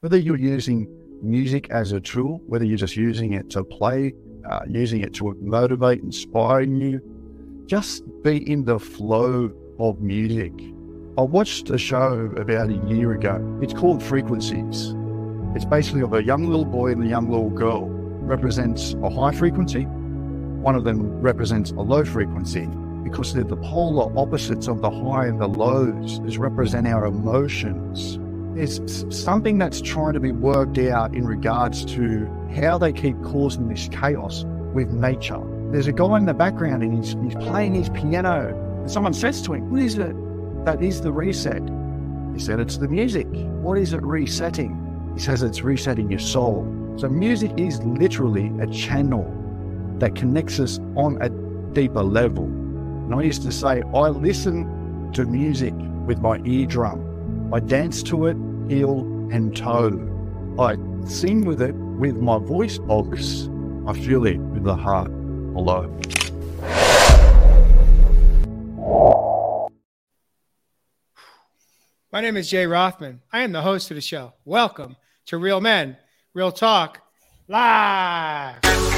[0.00, 0.86] Whether you're using
[1.24, 4.14] music as a tool, whether you're just using it to play,
[4.48, 7.02] uh, using it to motivate, inspire you,
[7.66, 9.50] just be in the flow
[9.80, 10.52] of music.
[11.18, 13.58] I watched a show about a year ago.
[13.60, 14.94] It's called Frequencies.
[15.56, 17.88] It's basically of a young little boy and a young little girl.
[17.88, 19.82] Represents a high frequency.
[19.82, 22.68] One of them represents a low frequency
[23.02, 26.22] because they're the polar opposites of the high and the lows.
[26.22, 28.20] These represent our emotions.
[28.58, 33.68] It's something that's trying to be worked out in regards to how they keep causing
[33.68, 35.40] this chaos with nature.
[35.70, 38.48] There's a guy in the background and he's, he's playing his piano.
[38.80, 40.14] And someone says to him, What is it?
[40.64, 41.62] That is the reset.
[42.34, 43.28] He said, It's the music.
[43.62, 45.12] What is it resetting?
[45.14, 46.66] He says, It's resetting your soul.
[46.96, 49.32] So, music is literally a channel
[49.98, 51.28] that connects us on a
[51.74, 52.46] deeper level.
[52.46, 55.74] And I used to say, I listen to music
[56.06, 57.04] with my eardrum.
[57.52, 58.36] I dance to it,
[58.68, 59.00] heel
[59.32, 59.98] and toe.
[60.58, 60.76] I
[61.06, 63.48] sing with it with my voice box.
[63.86, 65.10] I feel it with the heart
[65.54, 65.94] below.
[72.12, 73.20] My name is Jay Rothman.
[73.32, 74.34] I am the host of the show.
[74.44, 75.96] Welcome to Real Men,
[76.34, 77.00] Real Talk,
[77.48, 78.97] live.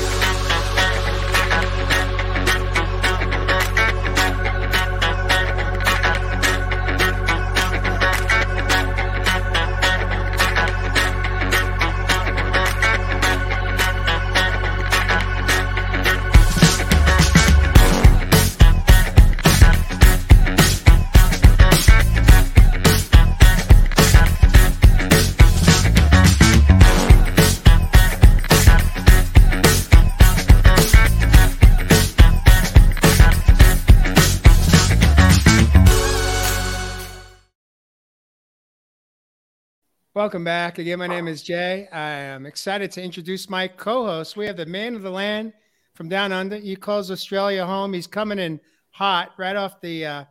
[40.12, 40.78] Welcome back.
[40.78, 41.86] Again, my name is Jay.
[41.92, 44.36] I am excited to introduce my co host.
[44.36, 45.52] We have the man of the land
[45.94, 46.56] from down under.
[46.56, 47.92] He calls Australia home.
[47.92, 48.58] He's coming in
[48.90, 50.24] hot right off the uh,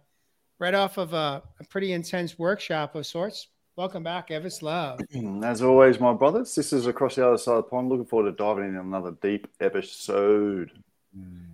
[0.60, 3.48] right off of a, a, pretty intense workshop of sorts.
[3.78, 5.00] Welcome back, Evis Love.
[5.46, 7.88] As always, my brothers, sisters across the other side of the pond.
[7.88, 10.72] Looking forward to diving in another deep episode.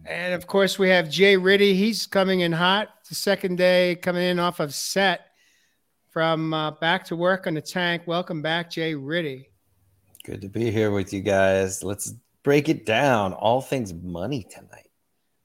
[0.07, 1.75] And of course, we have Jay Ritty.
[1.75, 2.89] He's coming in hot.
[3.07, 5.24] The second day coming in off of set
[6.15, 8.03] from uh, Back to Work on the Tank.
[8.05, 9.49] Welcome back, Jay Ritty.
[10.23, 11.83] Good to be here with you guys.
[11.83, 13.33] Let's break it down.
[13.33, 14.87] All things money tonight.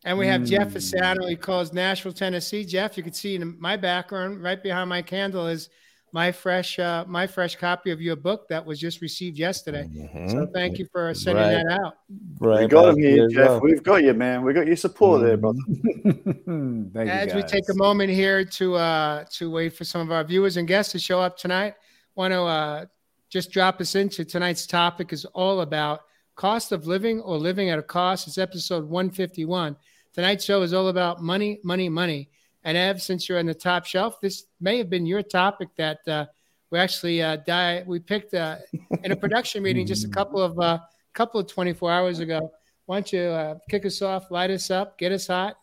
[0.04, 0.46] And we have mm.
[0.46, 1.28] Jeff Fasano.
[1.28, 2.64] He calls Nashville, Tennessee.
[2.64, 5.70] Jeff, you can see in my background, right behind my candle, is
[6.12, 9.88] my fresh uh, my fresh copy of your book that was just received yesterday.
[9.92, 10.30] Mm-hmm.
[10.30, 11.64] So thank you for sending right.
[11.64, 11.94] that out.
[12.38, 13.48] Right, we got you, Jeff.
[13.48, 13.60] Well.
[13.60, 14.42] We've got you, man.
[14.42, 15.26] We got your support mm-hmm.
[15.26, 17.10] there, brother.
[17.10, 20.56] As we take a moment here to uh, to wait for some of our viewers
[20.56, 21.74] and guests to show up tonight,
[22.14, 22.86] want to uh,
[23.28, 26.00] just drop us into tonight's topic is all about
[26.34, 28.26] cost of living or living at a cost.
[28.26, 29.76] It's episode 151.
[30.12, 32.30] Tonight's show is all about money, money, money.
[32.64, 36.06] And Ev, since you're on the top shelf, this may have been your topic that
[36.06, 36.26] uh,
[36.70, 38.56] we actually uh, die, we picked uh,
[39.02, 40.78] in a production meeting just a couple of uh,
[41.12, 42.52] couple of 24 hours ago.
[42.86, 45.56] Why don't you uh, kick us off, light us up, get us hot,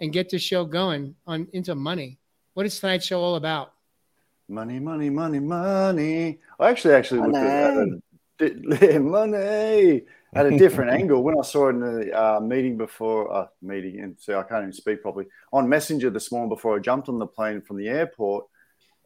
[0.00, 2.18] and get the show going on into money?
[2.54, 3.72] What is tonight's show all about?
[4.48, 6.38] Money, money, money, money.
[6.60, 8.00] I actually actually looked money.
[8.40, 9.00] at that.
[9.02, 10.02] money
[10.34, 11.22] at a different angle.
[11.22, 14.62] When I saw it in the uh, meeting before, uh, meeting, and see, I can't
[14.62, 17.88] even speak properly, on Messenger this morning before I jumped on the plane from the
[17.88, 18.46] airport,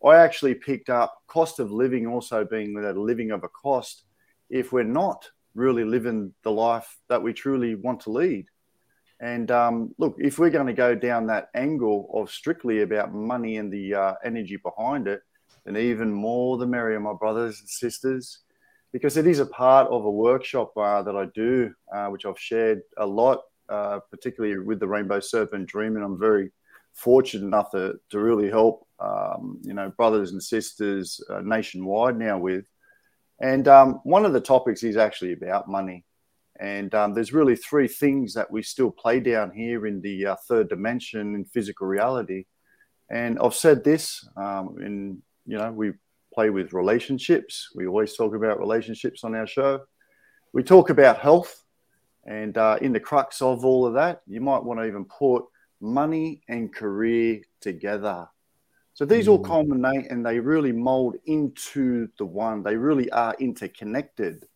[0.05, 4.05] I actually picked up cost of living also being that living of a cost
[4.49, 8.47] if we're not really living the life that we truly want to lead.
[9.21, 13.57] And um, look, if we're going to go down that angle of strictly about money
[13.57, 15.23] and the uh, energy behind it,
[15.65, 18.39] then even more the merrier, my brothers and sisters
[18.93, 22.39] because it is a part of a workshop uh, that I do, uh, which I've
[22.39, 26.51] shared a lot, uh, particularly with the Rainbow Serpent Dream, and I'm very
[26.95, 32.39] fortunate enough to, to really help, um, you know, brothers and sisters uh, nationwide now
[32.39, 32.65] with.
[33.41, 36.05] And um, one of the topics is actually about money.
[36.59, 40.37] And um, there's really three things that we still play down here in the uh,
[40.49, 42.47] third dimension in physical reality.
[43.09, 45.93] And I've said this, um, in you know, we
[46.39, 47.71] play with relationships.
[47.75, 49.81] We always talk about relationships on our show.
[50.53, 51.65] We talk about health.
[52.27, 55.43] And uh, in the crux of all of that, you might want to even put
[55.81, 58.29] money and career together.
[58.95, 59.31] So these mm.
[59.31, 62.63] all culminate and they really mold into the one.
[62.63, 64.47] They really are interconnected.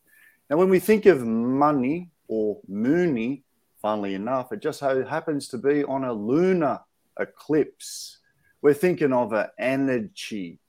[0.49, 3.43] Now, when we think of money or moony,
[3.81, 6.79] funnily enough, it just so happens to be on a lunar
[7.19, 8.19] eclipse.
[8.61, 10.61] We're thinking of an energy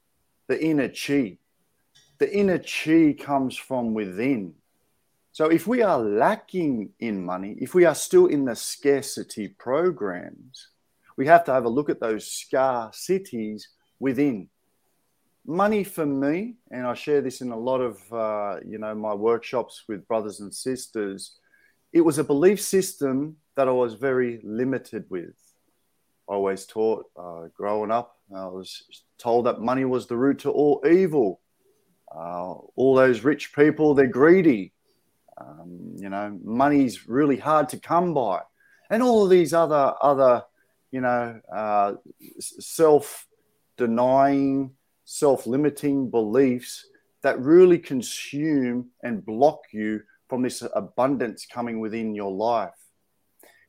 [0.48, 1.38] the inner chi,
[2.18, 4.54] the inner chi comes from within.
[5.32, 10.68] So if we are lacking in money, if we are still in the scarcity programs,
[11.16, 13.64] we have to have a look at those scarcities
[13.98, 14.48] within.
[15.46, 19.12] Money for me, and I share this in a lot of uh, you know my
[19.12, 21.36] workshops with brothers and sisters.
[21.92, 25.34] It was a belief system that I was very limited with.
[26.28, 28.13] I always taught uh, growing up.
[28.34, 28.84] I was
[29.18, 31.40] told that money was the root to all evil.
[32.14, 34.72] Uh, all those rich people, they're greedy.
[35.36, 38.42] Um, you know, money's really hard to come by,
[38.88, 40.44] and all of these other other,
[40.92, 41.94] you know, uh,
[42.38, 44.70] self-denying,
[45.04, 46.86] self-limiting beliefs
[47.22, 52.83] that really consume and block you from this abundance coming within your life.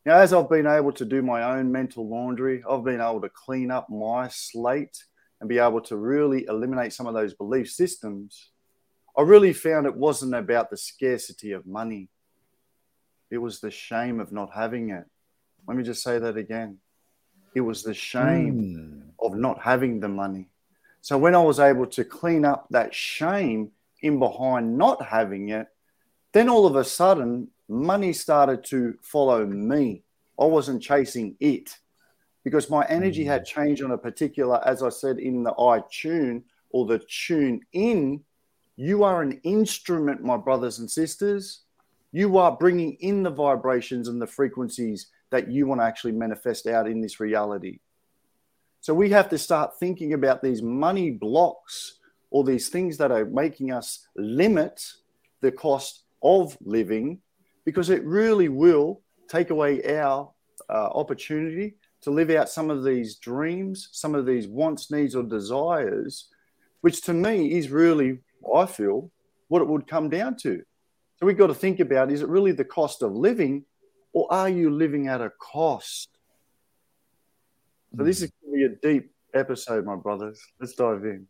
[0.05, 3.29] Now, as I've been able to do my own mental laundry, I've been able to
[3.29, 5.03] clean up my slate
[5.39, 8.51] and be able to really eliminate some of those belief systems.
[9.17, 12.09] I really found it wasn't about the scarcity of money,
[13.31, 15.05] it was the shame of not having it.
[15.67, 16.77] Let me just say that again.
[17.55, 19.25] It was the shame mm.
[19.25, 20.49] of not having the money.
[21.01, 23.71] So when I was able to clean up that shame
[24.01, 25.67] in behind not having it,
[26.33, 30.03] then all of a sudden money started to follow me.
[30.39, 31.77] I wasn't chasing it
[32.43, 33.47] because my energy had mm.
[33.47, 38.23] changed on a particular, as I said in the I tune or the tune in.
[38.77, 41.61] You are an instrument, my brothers and sisters.
[42.11, 46.67] You are bringing in the vibrations and the frequencies that you want to actually manifest
[46.67, 47.79] out in this reality.
[48.81, 53.25] So we have to start thinking about these money blocks or these things that are
[53.25, 54.81] making us limit
[55.41, 57.19] the cost of living
[57.65, 60.31] because it really will take away our
[60.69, 65.23] uh, opportunity to live out some of these dreams, some of these wants, needs, or
[65.23, 66.29] desires,
[66.81, 68.19] which to me is really,
[68.55, 69.11] I feel,
[69.47, 70.61] what it would come down to.
[71.17, 73.65] So we've got to think about is it really the cost of living,
[74.13, 76.09] or are you living at a cost?
[77.97, 80.39] So this is going to be a deep episode, my brothers.
[80.59, 81.27] Let's dive in.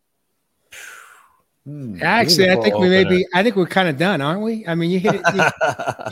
[1.65, 3.25] Hmm, Actually, I think we may be.
[3.33, 4.67] I think we're kind of done, aren't we?
[4.67, 5.43] I mean, you hit it, you,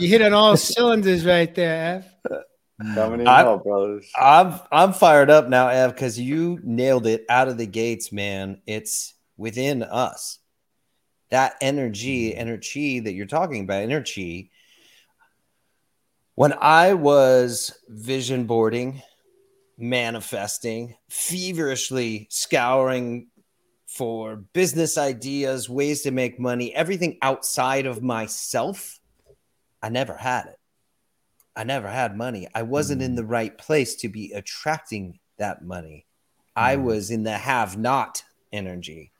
[0.00, 2.44] you hit on all cylinders right there, Ev.
[2.94, 4.10] Coming in hot, brothers.
[4.16, 8.62] I'm I'm fired up now, Ev, because you nailed it out of the gates, man.
[8.66, 10.40] It's within us.
[11.30, 12.38] That energy, hmm.
[12.40, 14.50] energy that you're talking about, energy.
[16.34, 19.02] When I was vision boarding,
[19.78, 23.28] manifesting, feverishly scouring
[23.94, 28.98] for business ideas, ways to make money, everything outside of myself,
[29.80, 30.58] I never had it.
[31.54, 32.48] I never had money.
[32.52, 33.30] I wasn't in the mm.
[33.30, 36.06] right place to be attracting that money.
[36.56, 36.82] I mm.
[36.82, 39.12] was in the have not energy.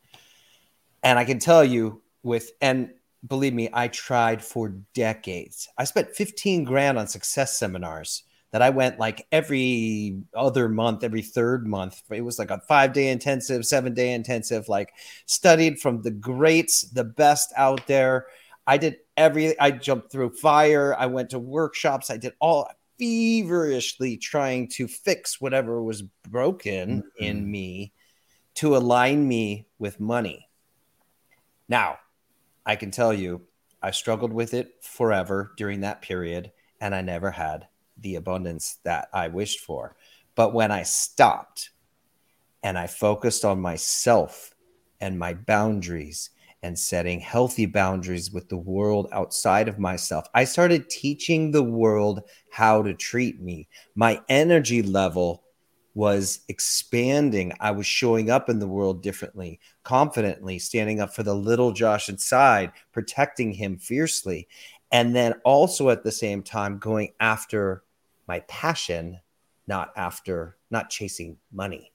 [1.05, 2.91] And I can tell you with, and
[3.29, 5.69] believe me, I tried for decades.
[5.79, 8.25] I spent 15 grand on success seminars
[8.55, 12.01] that I went like every other month, every third month.
[12.09, 14.95] It was like a five day intensive, seven day intensive, like
[15.27, 18.27] studied from the greats, the best out there.
[18.65, 20.95] I did every, I jumped through fire.
[20.97, 22.11] I went to workshops.
[22.11, 27.25] I did all feverishly trying to fix whatever was broken mm-hmm.
[27.25, 27.93] in me
[28.55, 30.49] to align me with money.
[31.69, 31.99] Now,
[32.65, 33.41] I can tell you,
[33.83, 37.67] I struggled with it forever during that period, and I never had
[38.05, 39.97] the abundance that I wished for.
[40.37, 41.71] But when I stopped
[42.63, 44.55] and I focused on myself
[45.01, 46.31] and my boundaries
[46.63, 52.23] and setting healthy boundaries with the world outside of myself, I started teaching the world
[52.51, 53.69] how to treat me.
[53.95, 55.43] My energy level
[55.95, 57.53] was expanding.
[57.61, 62.09] I was showing up in the world differently, confidently, standing up for the little Josh
[62.09, 64.49] inside, protecting him fiercely.
[64.91, 67.84] And then also at the same time, going after
[68.27, 69.21] my passion,
[69.67, 71.93] not after, not chasing money.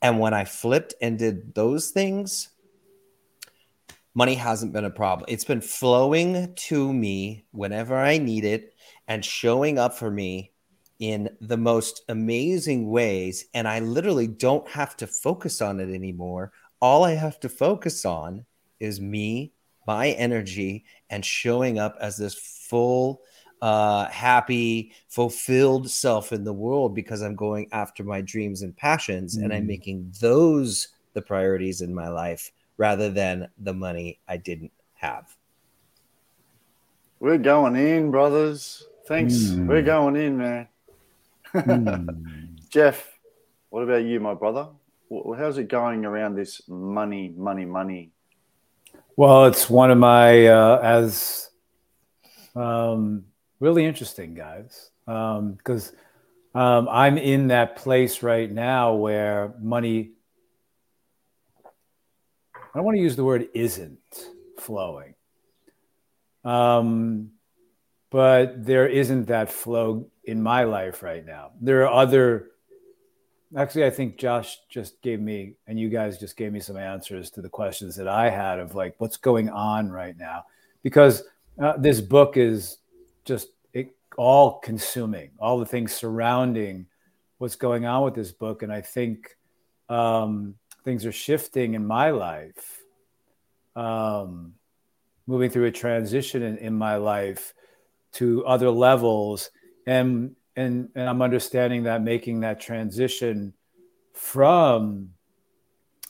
[0.00, 2.48] And when I flipped and did those things,
[4.14, 5.26] money hasn't been a problem.
[5.28, 8.74] It's been flowing to me whenever I need it
[9.08, 10.52] and showing up for me
[10.98, 13.46] in the most amazing ways.
[13.54, 16.52] And I literally don't have to focus on it anymore.
[16.80, 18.44] All I have to focus on
[18.80, 19.52] is me,
[19.86, 23.22] my energy, and showing up as this full
[23.62, 29.38] uh, happy, fulfilled self in the world because I'm going after my dreams and passions
[29.38, 29.44] mm.
[29.44, 29.68] and I'm mm.
[29.68, 35.36] making those the priorities in my life rather than the money I didn't have.
[37.20, 38.84] We're going in, brothers.
[39.06, 39.34] Thanks.
[39.34, 39.68] Mm.
[39.68, 40.68] We're going in, man.
[41.54, 42.58] mm.
[42.68, 43.16] Jeff,
[43.70, 44.66] what about you, my brother?
[45.38, 48.10] How's it going around this money, money, money?
[49.14, 51.50] Well, it's one of my uh, as
[52.56, 53.26] um,
[53.62, 55.92] really interesting guys because
[56.54, 60.10] um, um, I'm in that place right now where money.
[62.54, 64.26] I don't want to use the word isn't
[64.58, 65.14] flowing,
[66.44, 67.30] um,
[68.10, 71.52] but there isn't that flow in my life right now.
[71.60, 72.48] There are other
[73.54, 77.30] actually i think josh just gave me and you guys just gave me some answers
[77.30, 80.42] to the questions that i had of like what's going on right now
[80.82, 81.24] because
[81.62, 82.78] uh, this book is
[83.24, 86.86] just it, all consuming all the things surrounding
[87.38, 89.36] what's going on with this book and i think
[89.88, 92.82] um, things are shifting in my life
[93.76, 94.54] um,
[95.26, 97.54] moving through a transition in, in my life
[98.12, 99.50] to other levels
[99.86, 103.54] and and and I'm understanding that making that transition
[104.12, 105.10] from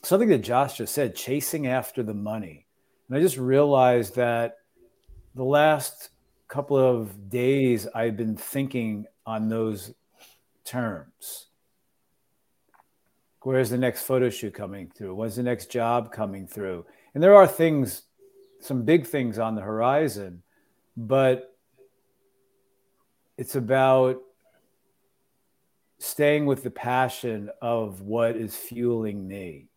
[0.03, 2.67] something that Josh just said, chasing after the money.
[3.07, 4.57] And I just realized that
[5.35, 6.09] the last
[6.53, 9.91] couple of days I've been thinking on those
[10.63, 11.47] terms.
[13.41, 15.15] Where's the next photo shoot coming through?
[15.15, 16.85] When's the next job coming through?
[17.15, 18.03] And there are things,
[18.59, 20.43] some big things on the horizon,
[20.95, 21.57] but
[23.35, 24.21] it's about
[25.97, 29.69] staying with the passion of what is fueling me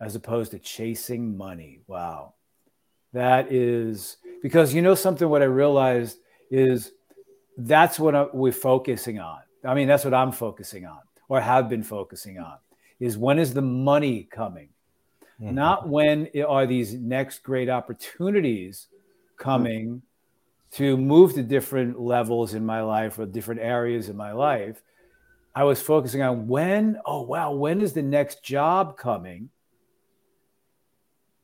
[0.00, 1.80] as opposed to chasing money.
[1.86, 2.32] Wow.
[3.12, 6.18] That is because you know something what I realized
[6.50, 6.92] is
[7.56, 9.38] that's what we're focusing on.
[9.64, 12.56] I mean, that's what I'm focusing on or have been focusing on
[13.00, 14.68] is when is the money coming?
[15.40, 15.54] Mm-hmm.
[15.54, 18.88] Not when are these next great opportunities
[19.36, 20.02] coming
[20.72, 24.82] to move to different levels in my life or different areas in my life
[25.58, 29.50] I was focusing on when, oh, wow, when is the next job coming?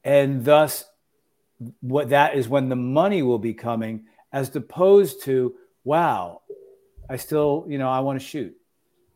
[0.04, 0.84] And thus,
[1.80, 6.42] what that is when the money will be coming, as opposed to, wow,
[7.08, 8.56] I still, you know, I want to shoot.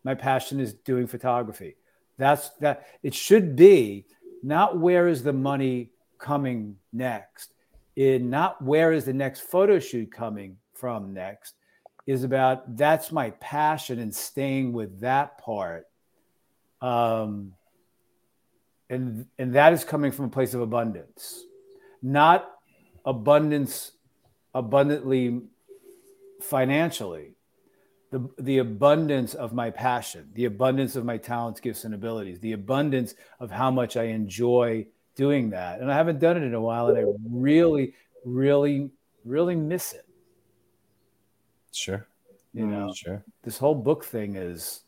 [0.04, 1.76] My passion is doing photography.
[2.18, 2.86] That's that.
[3.02, 4.06] It should be
[4.42, 7.52] not where is the money coming next,
[7.96, 11.54] in not where is the next photo shoot coming from next,
[12.06, 15.86] is about that's my passion and staying with that part.
[16.80, 17.54] Um,
[18.88, 21.44] and and that is coming from a place of abundance,
[22.02, 22.50] not
[23.04, 23.92] abundance
[24.54, 25.42] abundantly
[26.40, 27.34] financially.
[28.10, 32.52] The, the abundance of my passion, the abundance of my talents, gifts, and abilities, the
[32.52, 35.80] abundance of how much I enjoy doing that.
[35.80, 37.92] And I haven't done it in a while, and I really,
[38.24, 38.90] really,
[39.26, 40.06] really miss it.
[41.70, 42.06] Sure.
[42.54, 43.22] You know, mm, sure.
[43.42, 44.80] This whole book thing is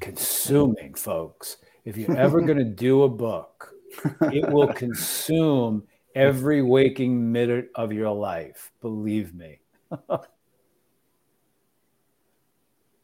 [0.00, 1.58] consuming, folks.
[1.84, 3.72] If you're ever going to do a book,
[4.22, 5.84] it will consume
[6.16, 8.72] every waking minute of your life.
[8.80, 9.60] Believe me.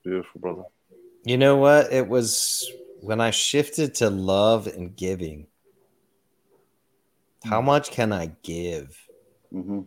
[0.02, 0.62] Beautiful, brother.
[1.24, 1.92] You know what?
[1.92, 2.68] It was
[3.00, 5.46] when I shifted to love and giving.
[7.44, 7.66] How mm.
[7.66, 8.98] much can I give?
[9.52, 9.82] Mm-hmm.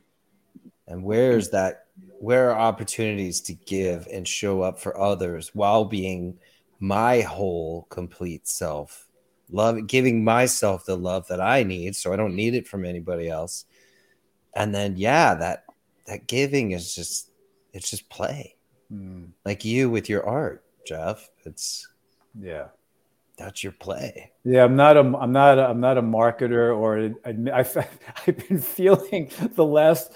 [0.88, 1.88] And where is that
[2.20, 6.38] where are opportunities to give and show up for others while being
[6.80, 9.05] my whole complete self
[9.52, 13.30] love giving myself the love that i need so i don't need it from anybody
[13.30, 13.66] else
[14.56, 15.66] and then yeah that
[16.08, 17.32] that giving is just
[17.74, 18.56] it's just play
[18.92, 19.28] mm.
[19.46, 21.88] like you with your art jeff it's
[22.40, 22.68] yeah
[23.38, 26.98] that's your play yeah i'm not a i'm not a, i'm not a marketer or
[26.98, 27.78] a, I've,
[28.28, 30.12] I've been feeling the last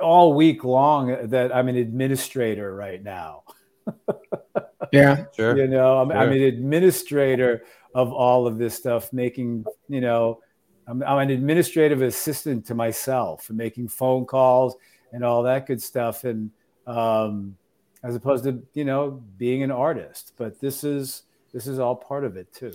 [0.00, 3.44] all week long that I'm an administrator right now.
[4.92, 5.56] yeah, sure.
[5.56, 6.16] You know, I'm, sure.
[6.16, 7.64] I'm, an administrator
[7.94, 10.40] of all of this stuff, making, you know,
[10.86, 14.76] I'm, I'm an administrative assistant to myself and making phone calls
[15.12, 16.24] and all that good stuff.
[16.24, 16.50] And
[16.86, 17.56] um,
[18.02, 22.24] as opposed to, you know, being an artist, but this is, this is all part
[22.24, 22.72] of it too.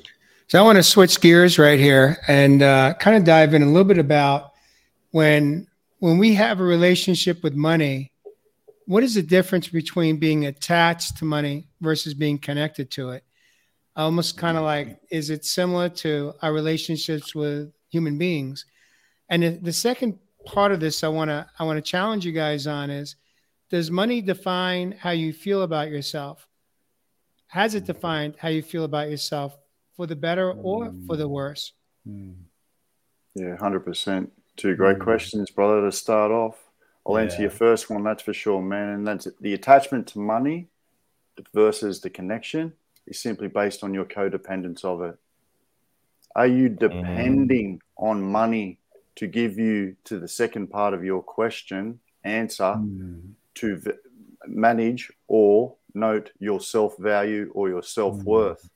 [0.48, 3.68] So I want to switch gears right here and uh, kind of dive in a
[3.68, 4.52] little bit about
[5.12, 5.68] when
[6.00, 8.12] when we have a relationship with money,
[8.88, 13.24] what is the difference between being attached to money versus being connected to it?
[13.96, 18.66] Almost kind of like, is it similar to our relationships with human beings?
[19.30, 22.32] And the, the second part of this, I want to I want to challenge you
[22.32, 23.16] guys on is:
[23.70, 26.48] Does money define how you feel about yourself?
[27.48, 27.88] Has it mm.
[27.88, 29.58] defined how you feel about yourself
[29.96, 31.32] for the better or for the mm.
[31.32, 31.74] worse?
[32.08, 32.36] Mm.
[33.36, 34.32] Yeah, hundred percent.
[34.58, 35.04] Two great mm.
[35.04, 36.58] questions, brother, to start off.
[37.06, 37.24] I'll yeah.
[37.24, 38.90] answer your first one, that's for sure, man.
[38.90, 40.70] And that's the attachment to money
[41.54, 42.74] versus the connection
[43.08, 45.16] is simply based on your codependence of it.
[46.36, 47.02] Are you mm-hmm.
[47.02, 47.80] depending mm.
[47.98, 48.80] on money
[49.16, 53.22] to give you to the second part of your question answer mm.
[53.56, 53.92] to v-
[54.48, 58.64] manage or note your self value or your self worth.
[58.64, 58.70] Mm.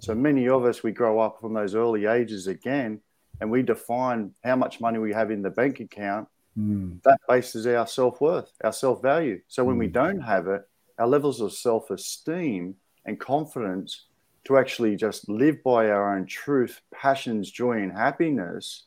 [0.00, 3.00] So many of us, we grow up from those early ages again,
[3.40, 6.28] and we define how much money we have in the bank account.
[6.58, 7.02] Mm.
[7.02, 9.40] That bases our self worth, our self value.
[9.48, 9.92] So when we mm.
[9.92, 10.62] don't have it,
[10.98, 12.76] our levels of self esteem
[13.08, 14.04] and confidence
[14.44, 18.84] to actually just live by our own truth, passions, joy, and happiness,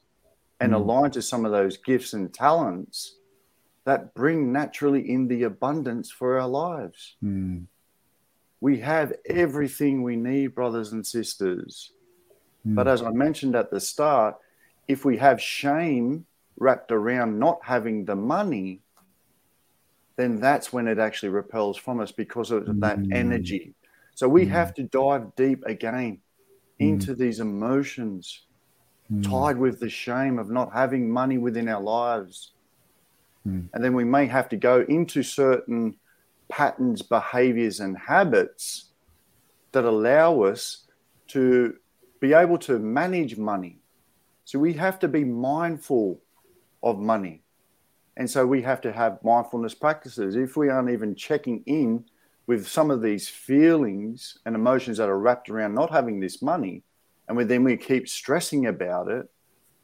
[0.60, 0.76] and mm.
[0.76, 3.16] align to some of those gifts and talents
[3.84, 7.16] that bring naturally in the abundance for our lives.
[7.24, 7.66] Mm.
[8.60, 11.92] We have everything we need, brothers and sisters.
[12.68, 12.76] Mm.
[12.76, 14.36] But as I mentioned at the start,
[14.88, 16.26] if we have shame
[16.58, 18.82] wrapped around not having the money,
[20.16, 23.14] then that's when it actually repels from us because of that mm.
[23.14, 23.74] energy.
[24.16, 24.50] So we mm.
[24.50, 26.20] have to dive deep again
[26.80, 26.90] mm.
[26.90, 28.42] into these emotions
[29.12, 29.28] mm.
[29.28, 32.52] tied with the shame of not having money within our lives.
[33.48, 33.70] Mm.
[33.74, 35.96] And then we may have to go into certain
[36.50, 38.92] patterns, behaviors, and habits
[39.72, 40.86] that allow us
[41.30, 41.76] to
[42.20, 43.80] be able to manage money.
[44.46, 46.20] So we have to be mindful
[46.84, 47.42] of money.
[48.18, 50.36] And so we have to have mindfulness practices.
[50.36, 52.04] If we aren't even checking in
[52.48, 56.84] with some of these feelings and emotions that are wrapped around not having this money,
[57.28, 59.30] and we, then we keep stressing about it,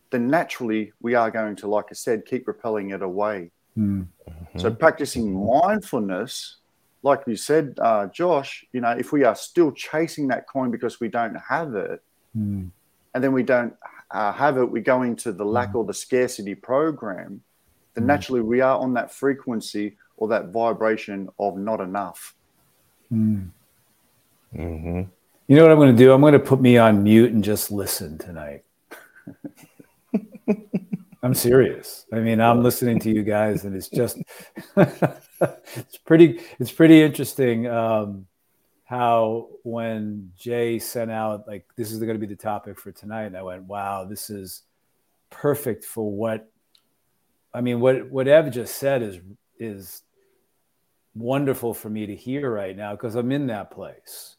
[0.09, 3.51] then naturally we are going to, like I said, keep repelling it away.
[3.77, 4.59] Mm-hmm.
[4.59, 6.57] So practicing mindfulness,
[7.03, 10.99] like you said, uh, Josh, you know, if we are still chasing that coin because
[10.99, 12.01] we don't have it,
[12.35, 12.69] mm.
[13.13, 13.73] and then we don't
[14.11, 15.75] uh, have it, we go into the lack mm.
[15.75, 17.41] or the scarcity program,
[17.93, 18.07] then mm.
[18.07, 22.33] naturally we are on that frequency or that vibration of not enough.
[23.11, 23.49] Mm.
[24.55, 25.01] Mm-hmm.
[25.47, 26.11] You know what I'm going to do?
[26.11, 28.63] I'm going to put me on mute and just listen tonight.
[31.23, 32.05] I'm serious.
[32.11, 34.17] I mean, I'm listening to you guys, and it's just
[34.77, 38.27] it's pretty it's pretty interesting um,
[38.85, 43.25] how when Jay sent out like this is going to be the topic for tonight,
[43.25, 44.63] and I went, wow, this is
[45.29, 46.49] perfect for what
[47.53, 47.79] I mean.
[47.79, 49.19] What what Ev just said is
[49.59, 50.03] is
[51.17, 54.35] wonderful for me to hear right now because I'm in that place.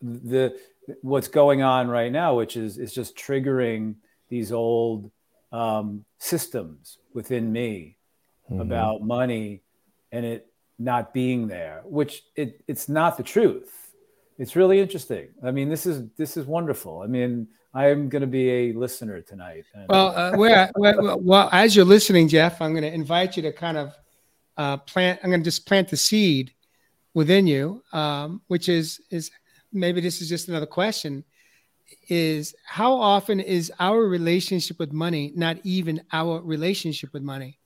[0.00, 0.56] The
[1.02, 3.96] what's going on right now, which is is just triggering
[4.28, 5.10] these old
[5.52, 7.96] um, systems within me
[8.50, 8.60] mm-hmm.
[8.60, 9.62] about money
[10.12, 13.92] and it not being there, which it, it's not the truth.
[14.38, 15.28] It's really interesting.
[15.44, 17.02] I mean, this is this is wonderful.
[17.02, 19.64] I mean, I am going to be a listener tonight.
[19.88, 23.52] Well, uh, where, well, well, as you're listening, Jeff, I'm going to invite you to
[23.52, 23.94] kind of
[24.56, 25.20] uh, plant.
[25.22, 26.52] I'm going to just plant the seed
[27.14, 29.30] within you, um, which is is
[29.72, 31.24] maybe this is just another question.
[32.08, 37.58] Is how often is our relationship with money not even our relationship with money?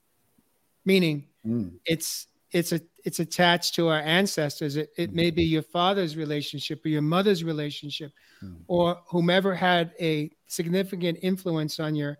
[0.85, 1.73] Meaning, mm.
[1.85, 4.77] it's it's a it's attached to our ancestors.
[4.77, 8.57] It, it may be your father's relationship or your mother's relationship, mm.
[8.67, 12.19] or whomever had a significant influence on your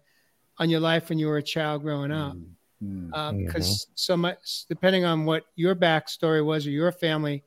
[0.59, 2.35] on your life when you were a child growing up.
[2.35, 2.56] Mm.
[2.83, 3.15] Mm-hmm.
[3.15, 3.93] Uh, because mm-hmm.
[3.95, 7.43] so much depending on what your backstory was or your family,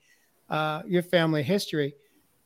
[0.50, 1.94] uh, your family history,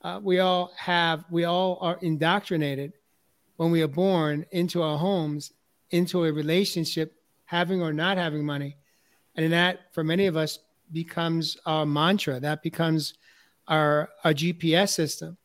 [0.02, 2.94] uh, we all have we all are indoctrinated
[3.56, 5.54] when we are born into our homes
[5.92, 7.14] into a relationship,
[7.46, 8.76] having or not having money,
[9.36, 10.60] and that for many of us
[10.92, 12.40] becomes our mantra.
[12.40, 13.14] That becomes
[13.68, 15.38] our our GPS system,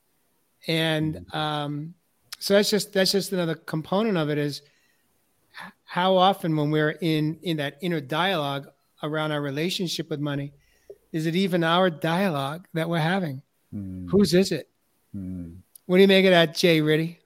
[0.67, 1.39] and mm-hmm.
[1.39, 1.95] um,
[2.39, 4.63] so that's just that's just another component of it is
[5.89, 8.69] how often when we're in in that inner dialogue
[9.03, 10.53] around our relationship with money
[11.13, 13.41] is it even our dialogue that we're having
[13.75, 14.09] mm.
[14.11, 14.69] whose is it
[15.17, 15.57] mm.
[15.87, 17.19] what do you make of that jay Riddy?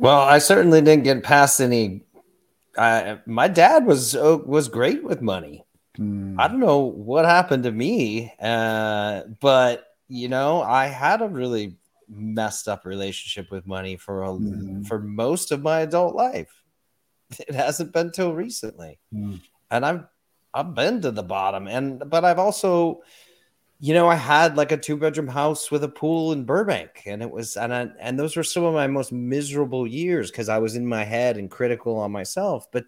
[0.00, 2.02] well i certainly didn't get past any
[2.76, 5.64] uh, my dad was uh, was great with money
[5.96, 6.34] mm.
[6.40, 11.76] i don't know what happened to me uh, but you know i had a really
[12.10, 14.82] messed up relationship with money for a, mm-hmm.
[14.82, 16.52] for most of my adult life.
[17.38, 19.40] It hasn't been till recently, mm.
[19.70, 20.04] and I've
[20.52, 23.02] I've been to the bottom, and but I've also,
[23.78, 27.22] you know, I had like a two bedroom house with a pool in Burbank, and
[27.22, 30.58] it was and I, and those were some of my most miserable years because I
[30.58, 32.84] was in my head and critical on myself, but.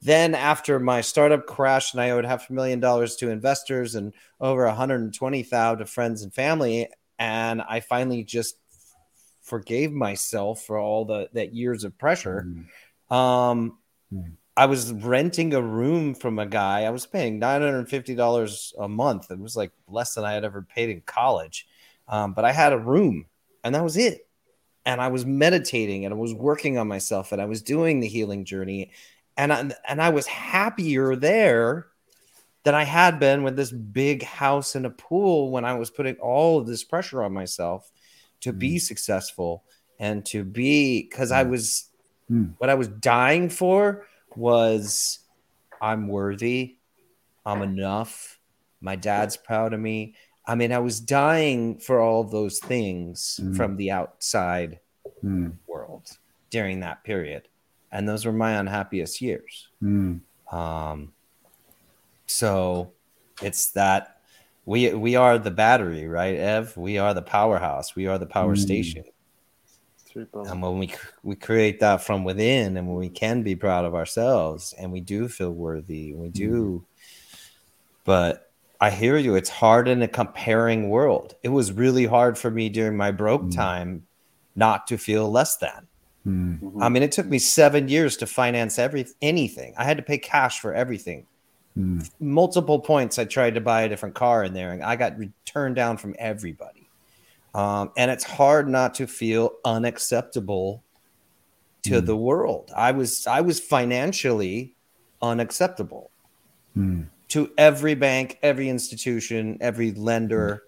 [0.00, 4.14] Then after my startup crashed and I owed half a million dollars to investors and
[4.40, 6.88] over 120,000 to friends and family,
[7.18, 8.56] and I finally just
[9.42, 12.46] forgave myself for all the that years of pressure.
[13.10, 13.14] Mm.
[13.14, 13.78] Um,
[14.12, 14.32] mm.
[14.56, 16.82] I was renting a room from a guy.
[16.84, 19.30] I was paying nine hundred fifty dollars a month.
[19.30, 21.66] It was like less than I had ever paid in college,
[22.08, 23.26] um, but I had a room,
[23.64, 24.26] and that was it.
[24.84, 28.08] and I was meditating and I was working on myself and I was doing the
[28.08, 28.90] healing journey
[29.36, 31.88] and I, and I was happier there
[32.68, 36.16] than I had been with this big house and a pool when I was putting
[36.16, 37.90] all of this pressure on myself
[38.42, 38.58] to mm.
[38.58, 39.64] be successful
[39.98, 41.36] and to be because mm.
[41.36, 41.88] I was
[42.30, 42.52] mm.
[42.58, 45.20] what I was dying for was
[45.80, 46.76] I'm worthy,
[47.46, 48.38] I'm enough,
[48.82, 50.14] my dad's proud of me.
[50.46, 53.56] I mean, I was dying for all those things mm.
[53.56, 54.80] from the outside
[55.24, 55.54] mm.
[55.66, 56.18] world
[56.50, 57.48] during that period.
[57.90, 59.68] And those were my unhappiest years.
[59.82, 60.20] Mm.
[60.52, 61.14] Um,
[62.28, 62.92] so
[63.42, 64.20] it's that
[64.64, 66.76] we we are the battery, right, Ev?
[66.76, 67.96] We are the powerhouse.
[67.96, 68.58] We are the power mm.
[68.58, 69.04] station.
[70.14, 73.94] And when we we create that from within, and when we can be proud of
[73.94, 76.84] ourselves, and we do feel worthy, we do.
[78.04, 79.34] But I hear you.
[79.34, 81.34] It's hard in a comparing world.
[81.42, 83.54] It was really hard for me during my broke mm.
[83.54, 84.06] time
[84.54, 85.86] not to feel less than.
[86.26, 86.82] Mm-hmm.
[86.82, 89.72] I mean, it took me seven years to finance every anything.
[89.78, 91.26] I had to pay cash for everything.
[91.78, 92.10] Mm.
[92.18, 95.14] Multiple points, I tried to buy a different car in there, and I got
[95.44, 96.88] turned down from everybody.
[97.54, 100.82] Um, and it's hard not to feel unacceptable
[101.84, 102.06] to mm.
[102.06, 102.70] the world.
[102.76, 104.74] I was I was financially
[105.22, 106.10] unacceptable
[106.76, 107.06] mm.
[107.28, 110.64] to every bank, every institution, every lender,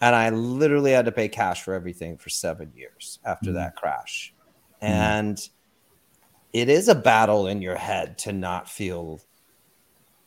[0.00, 3.54] and I literally had to pay cash for everything for seven years after mm.
[3.54, 4.34] that crash.
[4.80, 5.40] And
[6.52, 9.20] it is a battle in your head to not feel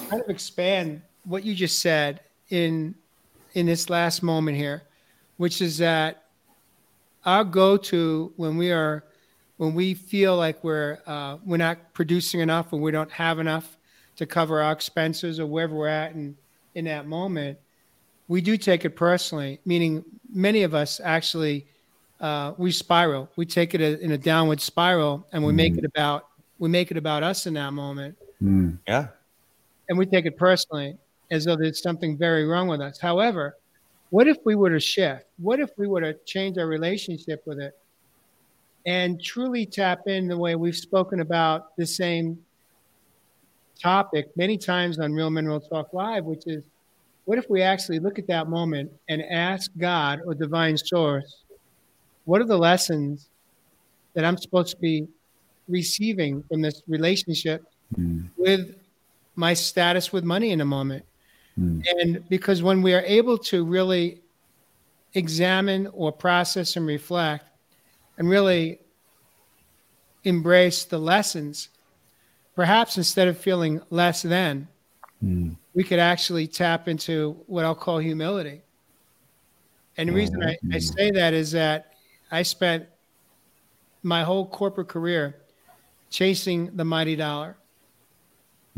[0.09, 2.93] kind of expand what you just said in,
[3.53, 4.83] in this last moment here,
[5.37, 6.25] which is that
[7.25, 9.03] our go-to when we are,
[9.57, 13.77] when we feel like we're, uh, we're not producing enough or we don't have enough
[14.17, 16.37] to cover our expenses or wherever we're at in,
[16.75, 17.57] in that moment,
[18.27, 21.67] we do take it personally, meaning many of us actually
[22.19, 23.29] uh, we spiral.
[23.35, 25.57] We take it in a downward spiral, and we mm.
[25.57, 26.27] make it about
[26.59, 28.17] we make it about us in that moment.
[28.41, 28.79] Mm.
[28.87, 29.07] Yeah,
[29.89, 30.97] and we take it personally
[31.31, 32.99] as though there's something very wrong with us.
[32.99, 33.57] However,
[34.09, 35.25] what if we were to shift?
[35.37, 37.77] What if we were to change our relationship with it
[38.85, 42.37] and truly tap in the way we've spoken about the same
[43.81, 46.63] topic many times on Real Men Real Talk Live, which is
[47.25, 51.43] what if we actually look at that moment and ask God or divine source,
[52.25, 53.29] what are the lessons
[54.13, 55.07] that I'm supposed to be
[55.67, 57.63] receiving from this relationship
[57.97, 58.29] mm.
[58.37, 58.75] with
[59.35, 61.03] my status with money in a moment?
[61.59, 61.83] Mm.
[61.99, 64.21] And because when we are able to really
[65.15, 67.45] examine or process and reflect
[68.17, 68.79] and really
[70.23, 71.69] embrace the lessons,
[72.55, 74.67] perhaps instead of feeling less than,
[75.23, 78.61] mm we could actually tap into what I'll call humility.
[79.97, 81.93] And the reason I, I say that is that
[82.31, 82.85] I spent
[84.03, 85.37] my whole corporate career
[86.09, 87.57] chasing the mighty dollar.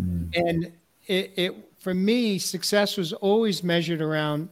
[0.02, 0.36] Mm.
[0.36, 0.72] And
[1.06, 4.50] it, it, for me, success was always measured around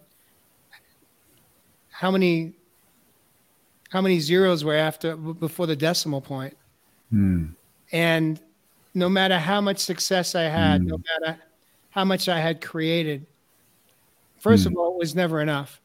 [1.90, 2.54] how many
[3.90, 6.56] how many zeros were after before the decimal point.
[7.14, 7.56] Mm.
[7.92, 8.40] And
[8.94, 10.88] no matter how much success I had, mm.
[10.88, 11.40] no matter
[11.96, 13.26] how much I had created.
[14.38, 14.68] First mm.
[14.68, 14.80] of hmm.
[14.80, 15.82] all, it was never enough.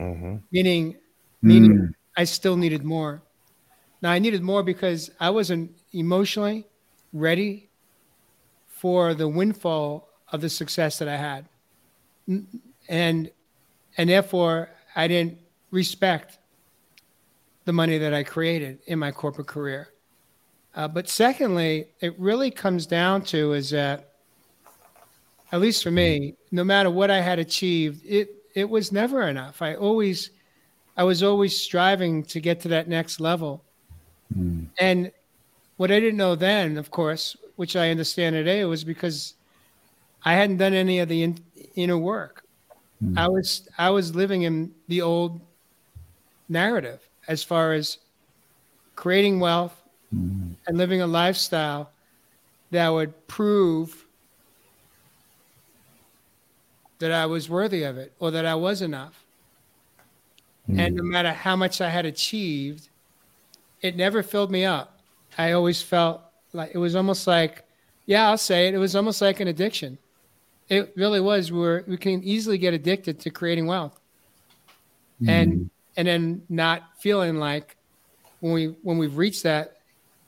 [0.00, 0.36] Mm-hmm.
[0.50, 0.96] Meaning,
[1.42, 1.94] meaning mm.
[2.16, 3.20] I still needed more.
[4.00, 6.66] Now I needed more because I wasn't emotionally
[7.12, 7.68] ready
[8.68, 11.44] for the windfall of the success that I had,
[12.88, 13.30] and
[13.98, 15.38] and therefore I didn't
[15.70, 16.38] respect
[17.66, 19.90] the money that I created in my corporate career.
[20.74, 24.11] Uh, but secondly, it really comes down to is that
[25.52, 29.62] at least for me, no matter what I had achieved, it it was never enough.
[29.62, 30.30] I always
[30.96, 33.62] I was always striving to get to that next level.
[34.36, 34.68] Mm.
[34.78, 35.12] And
[35.76, 39.34] what I didn't know then, of course, which I understand today, was because
[40.24, 41.38] I hadn't done any of the in,
[41.74, 42.44] inner work.
[43.04, 43.18] Mm.
[43.18, 45.40] I was I was living in the old
[46.48, 47.98] narrative as far as
[48.96, 49.80] creating wealth
[50.14, 50.54] mm.
[50.66, 51.90] and living a lifestyle
[52.70, 54.06] that would prove
[57.02, 59.24] that I was worthy of it or that I was enough.
[60.70, 60.78] Mm.
[60.78, 62.88] And no matter how much I had achieved,
[63.80, 65.00] it never filled me up.
[65.36, 66.20] I always felt
[66.52, 67.64] like it was almost like,
[68.06, 68.74] yeah, I'll say it.
[68.74, 69.98] It was almost like an addiction.
[70.68, 71.50] It really was.
[71.50, 73.98] Where we can easily get addicted to creating wealth,
[75.20, 75.28] mm.
[75.28, 77.76] and and then not feeling like
[78.38, 79.78] when we when we've reached that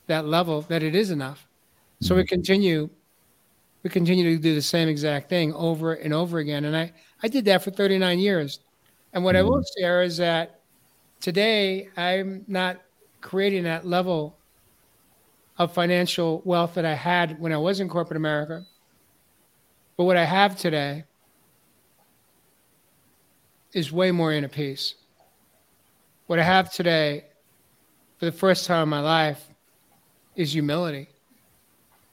[0.09, 1.47] that level that it is enough.
[2.01, 2.29] So we mm-hmm.
[2.29, 2.91] continue,
[3.85, 6.65] we continue to do the same exact thing over and over again.
[6.65, 6.91] And I,
[7.23, 8.61] I did that for 39 years.
[9.13, 9.41] And what mm.
[9.41, 9.81] I will mm-hmm.
[9.81, 10.61] share is that
[11.21, 12.81] today I'm not
[13.21, 14.39] creating that level
[15.59, 18.65] of financial wealth that I had when I was in corporate America.
[19.99, 21.05] But what I have today
[23.75, 24.95] is way more inner peace.
[26.27, 27.27] What I have today,
[28.19, 29.47] for the first time in my life,
[30.37, 31.09] is humility.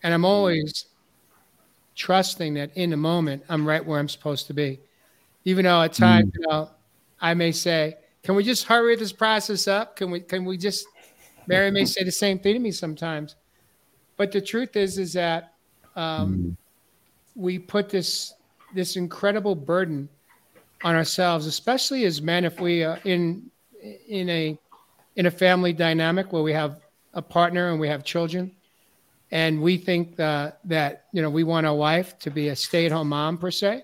[0.04, 0.86] And I'm always
[1.96, 4.80] trusting that in the moment, I'm right where I'm supposed to be.
[5.46, 6.36] Even though at times, mm.
[6.36, 6.70] you know,
[7.20, 9.96] I may say, can we just hurry this process up?
[9.96, 10.86] Can we, can we just,
[11.48, 13.36] Mary may say the same thing to me sometimes.
[14.18, 15.54] But the truth is, is that
[15.96, 16.58] um, mm.
[17.36, 18.34] we put this,
[18.74, 20.08] this incredible burden
[20.84, 23.50] on ourselves, especially as men, if we are in,
[24.08, 24.58] in a,
[25.16, 26.82] in a family dynamic where we have
[27.14, 28.52] a partner and we have children
[29.32, 33.38] and we think that you know we want a wife to be a stay-at-home mom
[33.38, 33.84] per se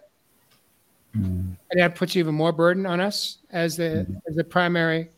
[1.15, 1.21] mm.
[1.21, 4.21] and that puts even more burden on us as the mm.
[4.27, 5.09] as the primary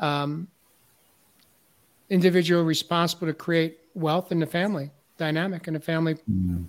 [0.00, 0.46] um,
[2.10, 6.64] individual responsible to create wealth in the family dynamic and the family mm.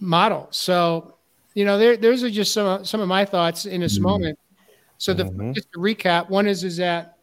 [0.00, 1.14] model so
[1.54, 4.38] you know there, those are just some some of my thoughts in this moment
[4.98, 5.52] so the mm-hmm.
[5.52, 7.18] just to recap one is is that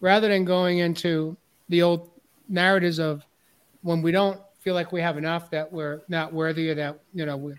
[0.00, 1.36] rather than going into
[1.68, 2.10] the old
[2.48, 3.24] narratives of
[3.86, 7.24] when we don't feel like we have enough that we're not worthy or that you
[7.24, 7.54] know we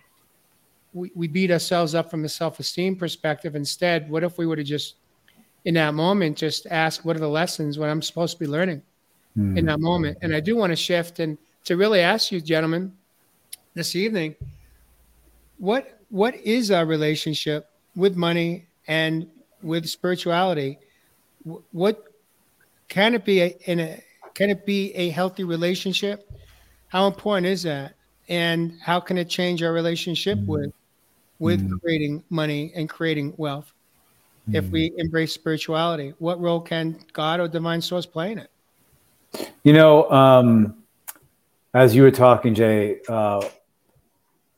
[0.94, 3.56] we, we beat ourselves up from a self-esteem perspective.
[3.56, 4.96] Instead what if we would have just
[5.66, 8.82] in that moment just ask what are the lessons what i'm supposed to be learning
[9.38, 9.58] mm.
[9.58, 10.18] in that moment?
[10.22, 12.94] And i do want to shift and to really ask you gentlemen
[13.74, 14.36] this evening
[15.58, 19.28] what what is our relationship with money and
[19.62, 20.80] with spirituality?
[21.72, 22.04] What
[22.88, 24.04] can it be in a
[24.38, 26.32] can it be a healthy relationship?
[26.89, 27.95] How important is that?
[28.30, 30.52] And how can it change our relationship mm-hmm.
[30.52, 30.73] with
[31.39, 31.82] with mm.
[31.82, 33.73] creating money and creating wealth?
[34.47, 34.56] Mm.
[34.56, 35.00] If we mm-hmm.
[35.00, 38.52] embrace spirituality, what role can God or divine source play in it?
[39.63, 40.84] You know, um,
[41.73, 43.43] as you were talking, Jay, uh,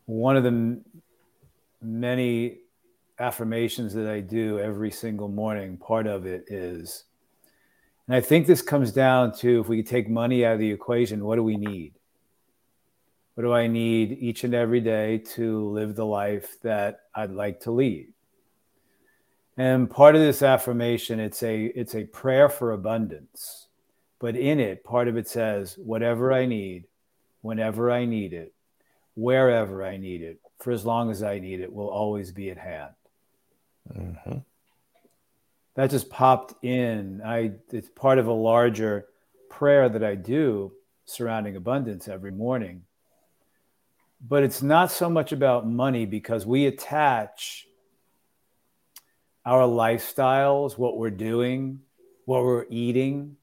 [0.07, 0.83] one of the m-
[1.81, 2.57] many
[3.17, 7.05] affirmations that I do every single morning, part of it is
[8.09, 11.23] and I think this comes down to if we take money out of the equation,
[11.23, 11.93] what do we need?
[13.35, 17.59] What do I need each and every day to live the life that I'd like
[17.61, 18.11] to lead?
[19.57, 23.67] And part of this affirmation, it's a it's a prayer for abundance.
[24.17, 26.85] But in it, part of it says, whatever I need,
[27.41, 28.55] whenever I need it,
[29.13, 32.57] wherever I need it, for as long as I need it, will always be at
[32.57, 32.93] hand.
[33.95, 34.39] Mm-hmm
[35.79, 37.21] that just popped in.
[37.23, 39.05] I it's part of a larger
[39.49, 40.73] prayer that I do
[41.05, 42.83] surrounding abundance every morning.
[44.19, 47.65] But it's not so much about money because we attach
[49.45, 51.79] our lifestyles, what we're doing,
[52.25, 53.37] what we're eating,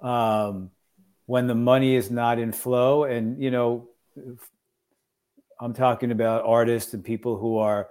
[0.00, 0.70] um,
[1.26, 3.04] when the money is not in flow.
[3.04, 3.90] And, you know,
[5.60, 7.90] I'm talking about artists and people who are,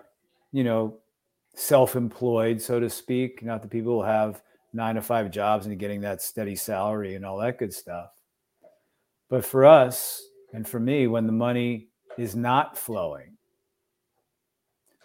[0.51, 0.97] you know,
[1.55, 4.41] self-employed, so to speak, not the people who have
[4.73, 8.11] nine to five jobs and getting that steady salary and all that good stuff.
[9.29, 10.21] But for us
[10.53, 13.37] and for me, when the money is not flowing,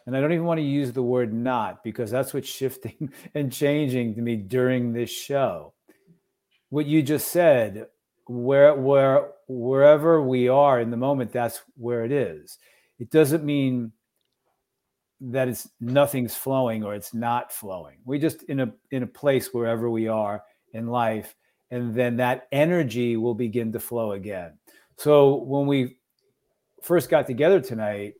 [0.06, 3.52] and I don't even want to use the word not because that's what's shifting and
[3.52, 5.74] changing to me during this show.
[6.68, 7.86] What you just said,
[8.26, 12.58] where where wherever we are in the moment, that's where it is.
[12.98, 13.92] It doesn't mean
[15.20, 17.98] that it's nothing's flowing or it's not flowing.
[18.04, 21.34] We just in a in a place wherever we are in life,
[21.70, 24.58] and then that energy will begin to flow again.
[24.98, 25.98] So when we
[26.82, 28.14] first got together tonight,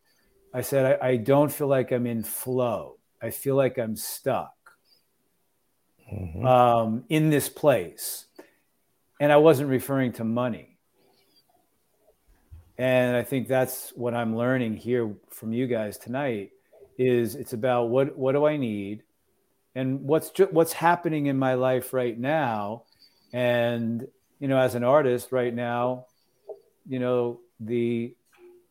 [0.55, 2.99] I said I, I don't feel like I'm in flow.
[3.21, 4.55] I feel like I'm stuck
[6.11, 6.47] mm-hmm.
[6.47, 8.27] um, in this place,
[9.21, 10.79] and I wasn't referring to money.
[12.79, 16.51] And I think that's what I'm learning here from you guys tonight
[16.99, 19.03] is it's about what what do I need?
[19.75, 22.85] And what's ju- what's happening in my life right now?
[23.33, 24.07] And
[24.39, 26.07] you know as an artist right now
[26.89, 28.15] you know the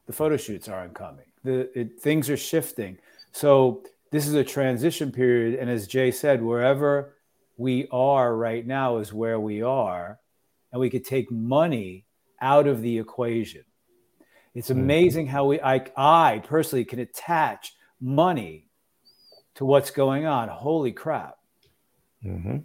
[0.07, 1.25] the photo shoots aren't coming.
[1.43, 2.97] The it, things are shifting.
[3.31, 5.59] So this is a transition period.
[5.59, 7.15] And as jay said wherever
[7.57, 10.19] we are right now is where we are.
[10.71, 12.05] And we could take money
[12.41, 13.63] out of the equation.
[14.53, 14.79] It's mm-hmm.
[14.79, 18.67] amazing how we I, I personally can attach money
[19.55, 20.49] to what's going on.
[20.49, 21.37] Holy crap.
[22.23, 22.57] Mm-hmm.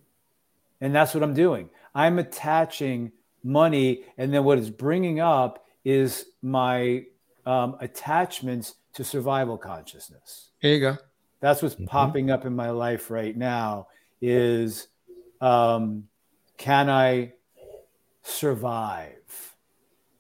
[0.81, 1.71] And that's what I'm doing.
[1.95, 3.12] I'm attaching
[3.43, 7.05] money, and then what it's bringing up is my
[7.47, 10.51] um, attachments to survival consciousness.
[10.62, 10.97] There you go.
[11.40, 11.87] That's what's mm-hmm.
[11.87, 13.88] popping up in my life right now.
[14.21, 14.88] Is
[15.40, 16.05] um,
[16.59, 17.33] can I
[18.23, 19.14] survive?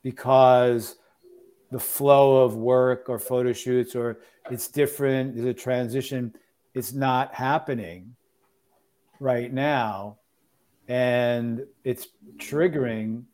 [0.02, 0.96] Because
[1.70, 4.20] the flow of work or photo shoots or
[4.50, 5.34] it's different.
[5.34, 6.34] There's a transition.
[6.74, 8.14] It's not happening
[9.18, 10.18] right now.
[10.88, 13.24] And it's triggering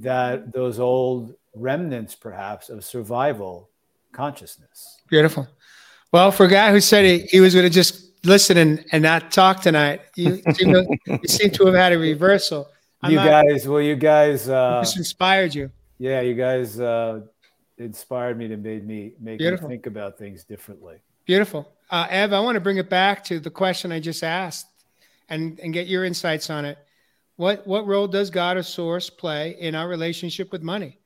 [0.00, 3.70] that those old remnants perhaps of survival
[4.12, 5.02] consciousness.
[5.08, 5.48] Beautiful.
[6.12, 9.02] Well for a guy who said he, he was going to just listen and, and
[9.02, 12.68] not talk tonight you seem, to, you seem to have had a reversal.
[13.02, 15.70] I'm you not, guys well you guys uh, just inspired you.
[15.98, 17.20] yeah you guys uh,
[17.84, 19.68] inspired me to made me make Beautiful.
[19.68, 20.96] me think about things differently.
[21.26, 21.70] Beautiful.
[21.90, 24.66] Uh, Ev, I want to bring it back to the question I just asked
[25.28, 26.78] and, and get your insights on it.
[27.36, 30.98] What what role does God or source play in our relationship with money?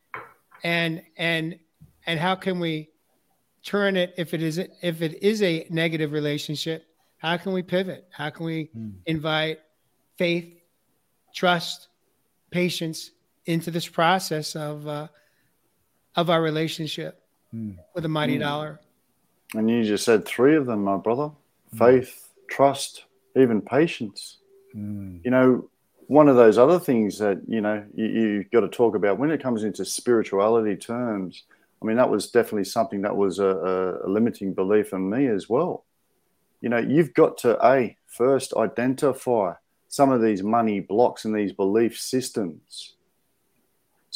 [0.63, 1.59] And and
[2.07, 2.91] and how can we
[3.63, 6.87] turn it if it is if it is a negative relationship?
[7.19, 8.07] How can we pivot?
[8.11, 8.93] How can we mm.
[9.07, 9.59] invite
[10.17, 10.53] faith,
[11.35, 11.89] trust,
[12.51, 13.11] patience
[13.47, 15.09] into this process of uh,
[16.19, 17.23] of our relationship
[17.55, 17.79] mm.
[17.95, 18.41] with the mighty mm.
[18.41, 18.81] dollar.
[19.55, 21.31] And you just said three of them, my brother
[21.71, 21.79] hmm.
[21.79, 23.05] faith, trust,
[23.37, 24.39] even patience.
[24.77, 25.21] Mm.
[25.25, 25.71] You know,
[26.09, 29.31] one of those other things that, you know, you, you've got to talk about when
[29.31, 31.45] it comes into spirituality terms.
[31.81, 35.49] I mean, that was definitely something that was a, a limiting belief in me as
[35.49, 35.85] well.
[36.61, 39.53] You know, you've got to, A, first identify
[39.87, 42.97] some of these money blocks and these belief systems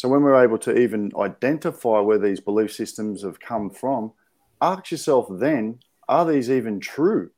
[0.02, 4.10] so when we're able to even identify where these belief systems have come from,
[4.60, 7.30] ask yourself then, are these even true?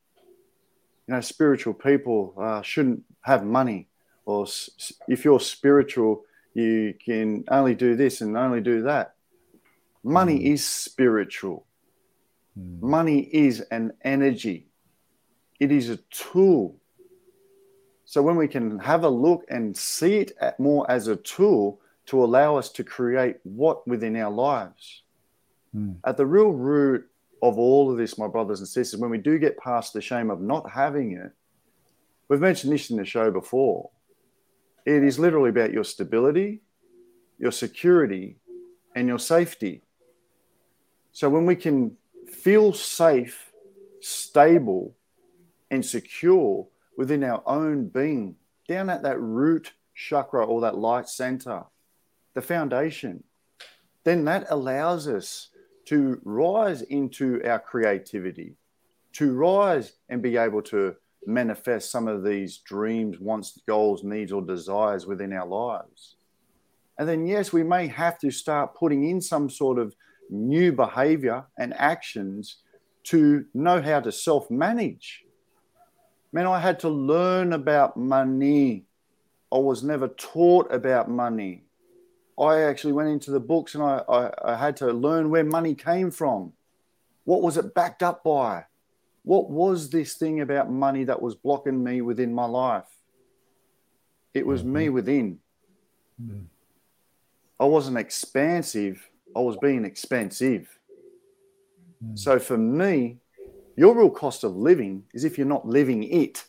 [1.07, 3.89] You know, spiritual people uh, shouldn't have money,
[4.25, 4.47] or
[5.09, 6.25] if you're spiritual,
[6.55, 9.15] you can only do this and only do that.
[10.03, 10.55] Money mm.
[10.55, 11.67] is spiritual.
[12.59, 12.81] Mm.
[12.81, 14.69] Money is an energy.
[15.61, 16.81] It is a tool.
[18.07, 22.23] So when we can have a look and see it more as a tool, to
[22.23, 25.03] allow us to create what within our lives.
[25.75, 25.97] Mm.
[26.05, 27.09] At the real root
[27.43, 30.31] of all of this, my brothers and sisters, when we do get past the shame
[30.31, 31.33] of not having it,
[32.29, 33.91] we've mentioned this in the show before.
[34.87, 36.61] It is literally about your stability,
[37.39, 38.37] your security,
[38.95, 39.83] and your safety.
[41.13, 41.97] So when we can
[42.31, 43.53] feel safe,
[44.01, 44.95] stable,
[45.71, 48.37] and secure within our own being,
[48.69, 51.65] down at that root chakra or that light center,
[52.35, 53.25] the foundation,
[54.05, 55.49] then that allows us
[55.87, 58.57] to rise into our creativity,
[59.13, 64.43] to rise and be able to manifest some of these dreams, wants, goals, needs, or
[64.43, 66.17] desires within our lives.
[66.99, 69.95] And then, yes, we may have to start putting in some sort of
[70.31, 72.59] new behavior and actions
[73.05, 75.25] to know how to self manage.
[76.33, 78.87] Man, I had to learn about money.
[79.53, 81.64] I was never taught about money.
[82.39, 85.75] I actually went into the books and I, I, I, had to learn where money
[85.75, 86.53] came from.
[87.25, 88.65] What was it backed up by?
[89.23, 92.89] What was this thing about money that was blocking me within my life?
[94.35, 94.73] It was mm-hmm.
[94.73, 95.39] me within.
[96.21, 96.41] Mm-hmm.
[97.61, 100.69] I wasn't expansive, I was being expensive.
[102.05, 102.17] Mm-hmm.
[102.17, 103.19] So for me,
[103.77, 106.45] your real cost of living is if you're not living it.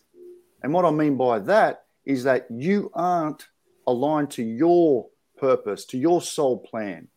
[0.64, 3.48] And what I mean by that is that you aren't
[3.88, 5.08] aligned to your
[5.46, 7.08] purpose, to your soul plan,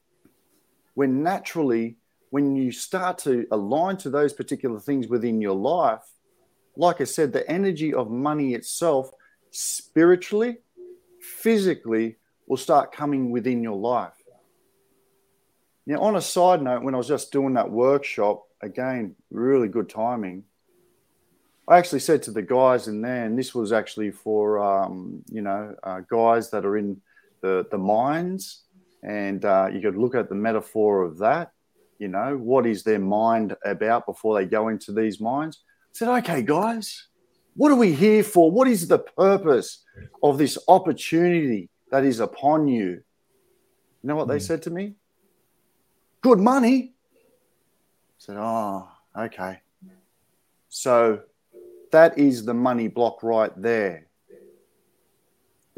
[0.94, 1.96] when naturally,
[2.30, 6.06] when you start to align to those particular things within your life,
[6.76, 9.10] like I said, the energy of money itself,
[9.50, 10.58] spiritually,
[11.20, 14.12] physically, will start coming within your life.
[15.86, 19.88] Now, on a side note, when I was just doing that workshop, again, really good
[19.88, 20.44] timing.
[21.66, 25.42] I actually said to the guys in there, and this was actually for um, you
[25.42, 27.00] know uh, guys that are in
[27.40, 28.64] the, the mines,
[29.02, 31.52] and uh, you could look at the metaphor of that.
[31.98, 35.62] You know, what is their mind about before they go into these mines?
[35.66, 37.08] I said, okay, guys,
[37.56, 38.50] what are we here for?
[38.50, 39.84] What is the purpose
[40.22, 43.02] of this opportunity that is upon you?
[44.02, 44.30] You know what mm.
[44.30, 44.44] they hmm.
[44.44, 44.94] said to me?
[46.20, 46.94] Good money.
[47.14, 49.60] I said, oh, okay.
[50.68, 51.20] So
[51.90, 54.07] that is the money block right there.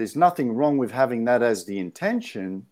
[0.00, 2.64] There's nothing wrong with having that as the intention,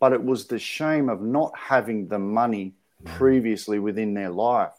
[0.00, 2.74] but it was the shame of not having the money
[3.04, 3.14] mm.
[3.14, 4.72] previously within their life.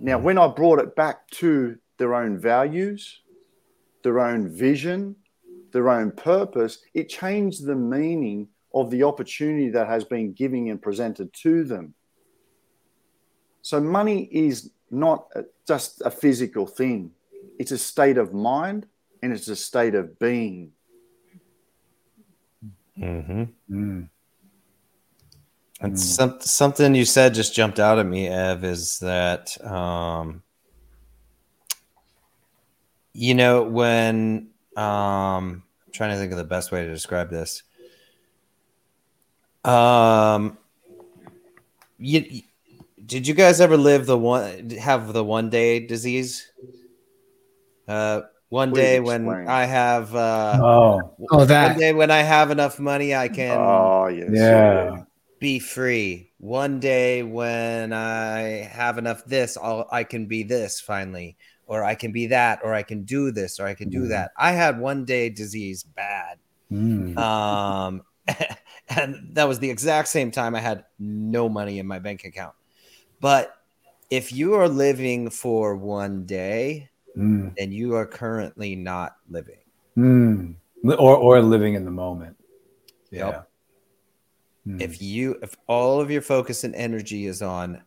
[0.00, 0.22] Now, mm.
[0.22, 3.20] when I brought it back to their own values,
[4.02, 5.14] their own vision,
[5.70, 10.82] their own purpose, it changed the meaning of the opportunity that has been given and
[10.82, 11.94] presented to them.
[13.62, 15.28] So, money is not
[15.64, 17.12] just a physical thing,
[17.60, 18.88] it's a state of mind
[19.24, 20.70] and it's a state of being.
[22.98, 23.44] Mm-hmm.
[23.70, 24.08] Mm.
[25.80, 25.98] And mm.
[25.98, 30.42] some, something you said just jumped out at me, Ev, is that, um,
[33.14, 37.62] you know, when um, I'm trying to think of the best way to describe this.
[39.64, 40.58] Um,
[41.96, 42.42] you,
[43.06, 46.50] did you guys ever live the one have the one day disease?
[47.88, 48.22] Uh,
[48.54, 52.78] one day when I have uh, oh oh that one day when I have enough
[52.78, 55.04] money, I can oh yes yeah
[55.40, 56.30] be free.
[56.38, 61.36] One day when I have enough this, I'll I can be this finally,
[61.66, 64.08] or I can be that, or I can do this, or I can do mm.
[64.10, 64.30] that.
[64.38, 66.38] I had one day disease bad.
[66.70, 67.18] Mm.
[67.18, 68.02] Um,
[68.88, 72.54] and that was the exact same time I had no money in my bank account.
[73.20, 73.52] But
[74.10, 77.54] if you are living for one day, mm.
[77.56, 79.58] then you are currently not living.
[79.96, 80.56] Mm.
[80.84, 82.36] Or or living in the moment.
[83.10, 83.46] Yep.
[84.66, 84.72] Yeah.
[84.72, 84.80] Mm.
[84.80, 87.82] If you if all of your focus and energy is on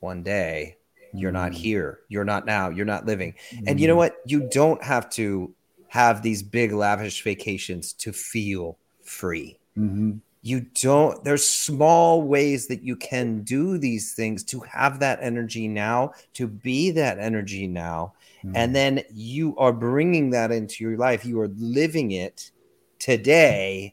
[0.00, 0.76] one day,
[1.14, 1.56] you're not mm.
[1.56, 2.00] here.
[2.08, 2.68] You're not now.
[2.70, 3.34] You're not living.
[3.66, 3.98] And you know mm.
[3.98, 4.16] what?
[4.26, 5.54] You don't have to
[5.88, 9.58] have these big lavish vacations to feel free.
[9.76, 15.18] Mm-hmm you don't there's small ways that you can do these things to have that
[15.20, 18.54] energy now to be that energy now mm-hmm.
[18.54, 22.50] and then you are bringing that into your life you are living it
[22.98, 23.92] today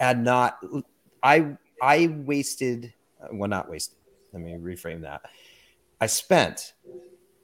[0.00, 0.62] and not
[1.22, 2.92] i i wasted
[3.32, 3.96] well not wasted
[4.32, 5.22] let me reframe that
[6.00, 6.74] i spent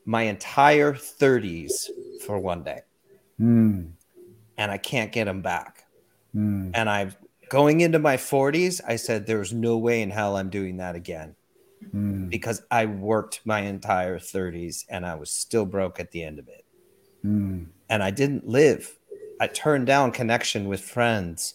[0.04, 1.88] my entire 30s
[2.26, 2.80] for one day
[3.40, 3.90] mm.
[4.58, 5.86] and i can't get them back
[6.36, 6.70] mm.
[6.74, 7.16] and i've
[7.48, 11.36] going into my 40s, I said there's no way in hell I'm doing that again.
[11.94, 12.30] Mm.
[12.30, 16.48] Because I worked my entire 30s and I was still broke at the end of
[16.48, 16.64] it.
[17.24, 17.66] Mm.
[17.88, 18.98] And I didn't live.
[19.40, 21.54] I turned down connection with friends,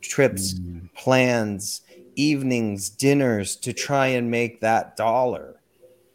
[0.00, 0.92] trips, mm.
[0.94, 1.82] plans,
[2.14, 5.56] evenings, dinners to try and make that dollar.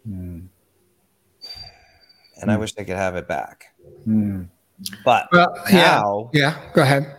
[0.05, 0.39] Hmm.
[2.41, 2.61] And I hmm.
[2.61, 3.65] wish I could have it back.
[4.05, 4.43] Hmm.
[5.03, 7.18] But well, now, yeah, yeah, go ahead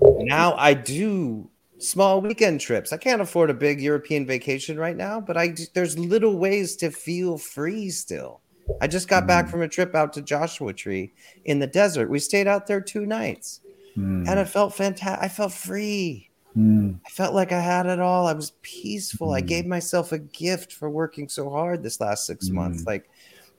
[0.00, 2.92] now I do small weekend trips.
[2.92, 6.90] I can't afford a big European vacation right now, but I there's little ways to
[6.90, 8.40] feel free still.
[8.80, 9.28] I just got mm.
[9.28, 11.12] back from a trip out to Joshua Tree
[11.44, 12.10] in the desert.
[12.10, 13.60] We stayed out there two nights,
[13.96, 14.28] mm.
[14.28, 15.24] and it felt fantastic.
[15.24, 16.30] I felt free.
[16.56, 16.98] Mm.
[17.06, 18.26] I felt like I had it all.
[18.26, 19.32] I was peaceful.
[19.32, 22.86] I gave myself a gift for working so hard this last six months.
[22.86, 23.10] Like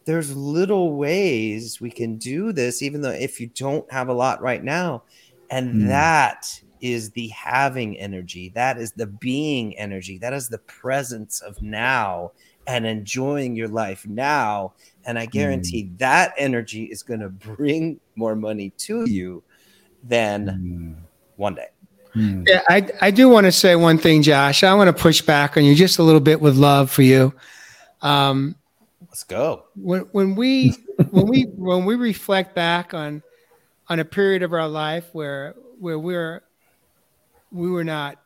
[0.06, 4.42] there's little ways we can do this, even though if you don't have a lot
[4.42, 5.04] right now,
[5.50, 5.88] and mm.
[5.88, 8.50] that is the having energy.
[8.50, 10.18] That is the being energy.
[10.18, 12.32] That is the presence of now
[12.68, 14.74] and enjoying your life now.
[15.06, 15.98] And I guarantee mm.
[16.00, 19.44] that energy is going to bring more money to you
[20.04, 20.96] than mm.
[21.38, 21.70] one day.
[22.14, 22.44] Hmm.
[22.48, 24.64] Yeah, I, I do want to say one thing, Josh.
[24.64, 27.34] I want to push back on you just a little bit with love for you.
[28.02, 28.56] Um,
[29.02, 29.66] Let's go.
[29.76, 30.72] When when we
[31.12, 33.24] when we when we reflect back on
[33.90, 36.44] on a period of our life where where we're
[37.52, 38.20] we were not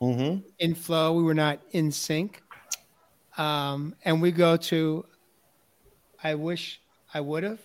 [0.00, 0.40] mm-hmm.
[0.58, 2.42] in flow, we were not in sync,
[3.36, 5.04] um, and we go to,
[6.22, 6.80] I wish
[7.12, 7.60] I would have,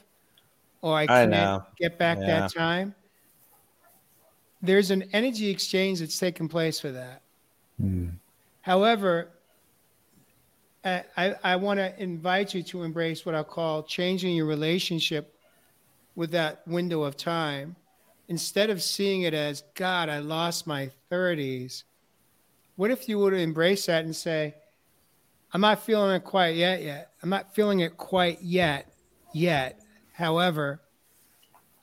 [0.81, 2.41] or I can't get back yeah.
[2.41, 2.95] that time.
[4.61, 7.21] There's an energy exchange that's taken place for that.
[7.81, 8.15] Mm.
[8.61, 9.29] However,
[10.83, 15.38] I, I want to invite you to embrace what I call changing your relationship
[16.15, 17.75] with that window of time,
[18.27, 21.83] instead of seeing it as, God, I lost my 30s,
[22.75, 24.55] what if you would embrace that and say,
[25.51, 27.11] I'm not feeling it quite yet, yet.
[27.23, 28.93] I'm not feeling it quite yet,
[29.33, 29.81] yet.
[30.13, 30.81] However,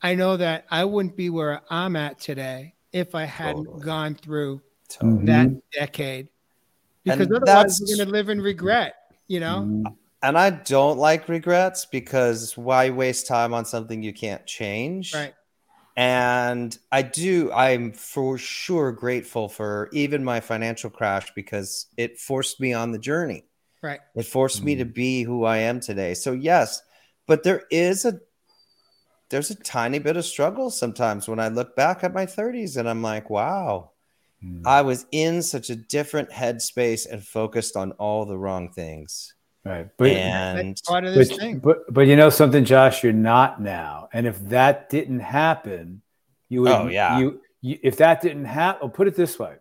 [0.03, 3.85] I know that I wouldn't be where I'm at today if I hadn't totally.
[3.85, 5.27] gone through totally.
[5.27, 6.29] that decade.
[7.03, 8.95] Because and otherwise, we're going to live in regret,
[9.27, 9.65] you know?
[9.67, 9.95] Mm-hmm.
[10.27, 15.15] And I don't like regrets because why waste time on something you can't change?
[15.15, 15.33] Right.
[15.97, 22.61] And I do, I'm for sure grateful for even my financial crash because it forced
[22.61, 23.45] me on the journey.
[23.85, 24.01] Right.
[24.17, 24.67] It forced mm-hmm.
[24.67, 24.93] me to mm-hmm.
[24.95, 26.15] be who I am today.
[26.15, 26.83] So, yes,
[27.29, 28.19] but there is a,
[29.31, 32.89] there's a tiny bit of struggle sometimes when I look back at my 30s and
[32.89, 33.93] I'm like, wow,
[34.45, 34.67] mm-hmm.
[34.67, 39.36] I was in such a different headspace and focused on all the wrong things.
[39.67, 39.89] Right.
[39.97, 41.59] But and part of this but, thing.
[41.59, 44.09] But but you know something, Josh, you're not now.
[44.13, 46.03] And if that didn't happen,
[46.49, 47.19] You would, oh yeah.
[47.19, 49.57] You, you if that didn't happen, I'll put it this way.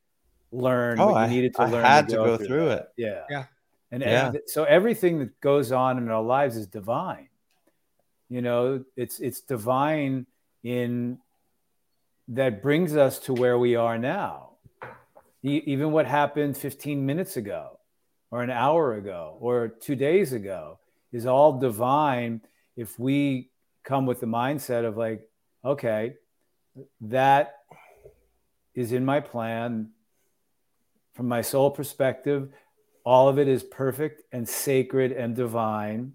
[0.51, 1.85] learn oh, what you needed to I learn.
[1.85, 2.87] I had to go, to go through, it.
[2.97, 3.23] Yeah.
[3.29, 3.45] Yeah.
[3.91, 4.27] And, yeah.
[4.27, 7.29] and so everything that goes on in our lives is divine.
[8.29, 10.25] You know, it's it's divine
[10.65, 11.19] in
[12.27, 14.49] that brings us to where we are now.
[15.43, 17.79] Even what happened 15 minutes ago,
[18.31, 20.79] or an hour ago, or two days ago
[21.11, 22.41] is all divine
[22.75, 23.51] if we
[23.83, 25.29] come with the mindset of like,
[25.63, 26.15] okay,
[26.99, 27.59] that
[28.73, 29.91] is in my plan
[31.13, 32.49] from my soul perspective.
[33.05, 36.13] All of it is perfect and sacred and divine.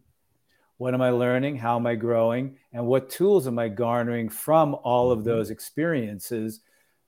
[0.80, 1.56] What am I learning?
[1.56, 2.56] How am I growing?
[2.72, 5.28] And what tools am I garnering from all of mm-hmm.
[5.28, 6.60] those experiences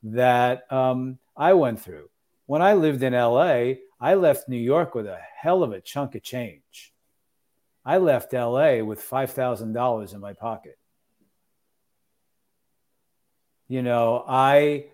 [0.03, 2.11] that um, I went through?
[2.45, 6.15] When I lived in LA, I left New York with a hell of a chunk
[6.15, 6.93] of change.
[7.83, 10.77] I left LA with $5,000 in my pocket.
[13.69, 14.89] You know, I,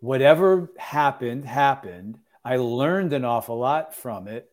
[0.00, 2.18] whatever happened, happened.
[2.44, 4.49] I learned an awful lot from it.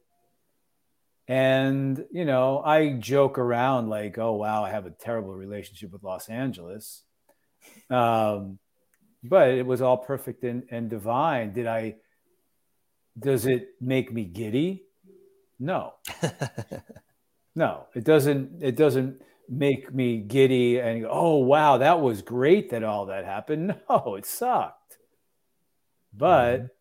[1.27, 6.03] And, you know, I joke around like, oh, wow, I have a terrible relationship with
[6.03, 7.03] Los Angeles.
[7.89, 8.59] Um,
[9.23, 11.51] but it was all perfect and, and divine.
[11.51, 11.95] Did I,
[13.19, 14.85] does it make me giddy?
[15.59, 15.95] No.
[17.55, 22.83] no, it doesn't, it doesn't make me giddy and oh, wow, that was great that
[22.83, 23.75] all that happened.
[23.89, 24.97] No, it sucked.
[26.13, 26.76] But, mm-hmm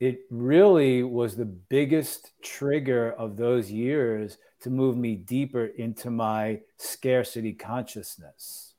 [0.00, 6.60] it really was the biggest trigger of those years to move me deeper into my
[6.78, 8.74] scarcity consciousness.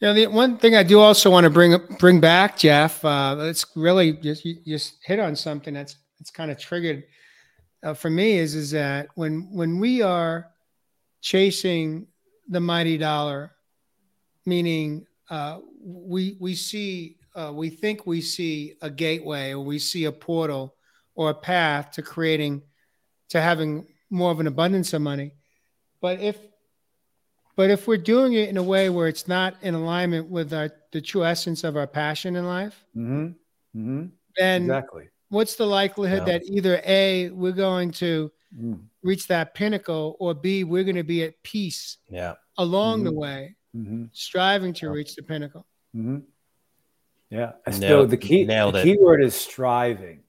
[0.00, 3.66] Yeah, the one thing I do also want to bring bring back, Jeff, uh, it's
[3.76, 7.04] really just you just hit on something that's that's kind of triggered
[7.82, 10.50] uh, for me is is that when when we are
[11.20, 12.06] chasing
[12.48, 13.52] the mighty dollar,
[14.46, 20.04] meaning uh, we we see uh, we think we see a gateway or we see
[20.04, 20.74] a portal
[21.14, 22.62] or a path to creating
[23.28, 25.32] to having more of an abundance of money
[26.00, 26.36] but if
[27.56, 30.70] but if we're doing it in a way where it's not in alignment with our
[30.92, 33.26] the true essence of our passion in life mm-hmm.
[33.78, 34.06] Mm-hmm.
[34.36, 36.38] then exactly what's the likelihood yeah.
[36.38, 38.80] that either a we're going to mm.
[39.02, 43.04] reach that pinnacle or b we're going to be at peace yeah along mm-hmm.
[43.06, 44.04] the way mm-hmm.
[44.12, 44.92] striving to yeah.
[44.92, 46.18] reach the pinnacle mm-hmm.
[47.30, 47.52] Yeah.
[47.70, 50.20] Still, the key nailed the key word is striving.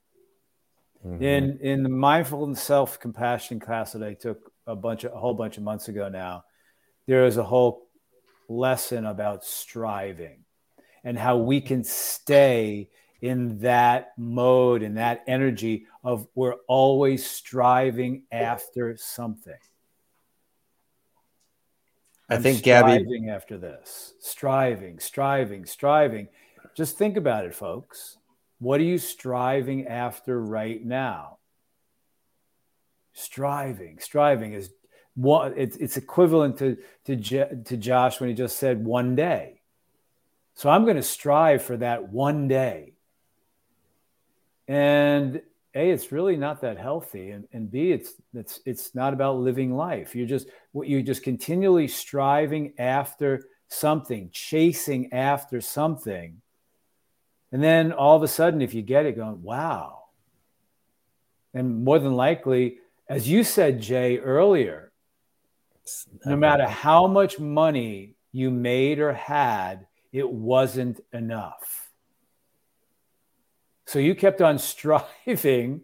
[1.04, 1.22] Mm-hmm.
[1.22, 5.16] In in the mindful and self compassion class that I took a bunch of a
[5.16, 6.44] whole bunch of months ago now,
[7.06, 7.88] there is a whole
[8.48, 10.44] lesson about striving
[11.02, 12.88] and how we can stay
[13.20, 19.58] in that mode and that energy of we're always striving after something.
[22.28, 26.28] I I'm think Gabby after this, striving, striving, striving.
[26.74, 28.18] Just think about it, folks.
[28.58, 31.38] What are you striving after right now?
[33.12, 34.70] Striving, striving is
[35.14, 39.60] what it's, it's equivalent to, to, to Josh when he just said one day.
[40.54, 42.94] So I'm going to strive for that one day.
[44.68, 45.42] And
[45.74, 49.74] a it's really not that healthy and, and b it's it's it's not about living
[49.74, 56.41] life you're just you're just continually striving after something chasing after something
[57.52, 60.04] and then all of a sudden, if you get it, going, wow.
[61.52, 64.90] And more than likely, as you said, Jay, earlier,
[66.24, 71.90] no matter how much money you made or had, it wasn't enough.
[73.86, 75.82] So you kept on striving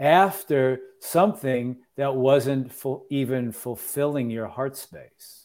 [0.00, 2.72] after something that wasn't
[3.10, 5.44] even fulfilling your heart space.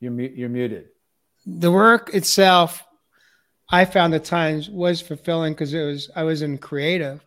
[0.00, 0.88] You're, you're muted
[1.56, 2.84] the work itself,
[3.70, 7.24] I found at times was fulfilling because it was I was in creative.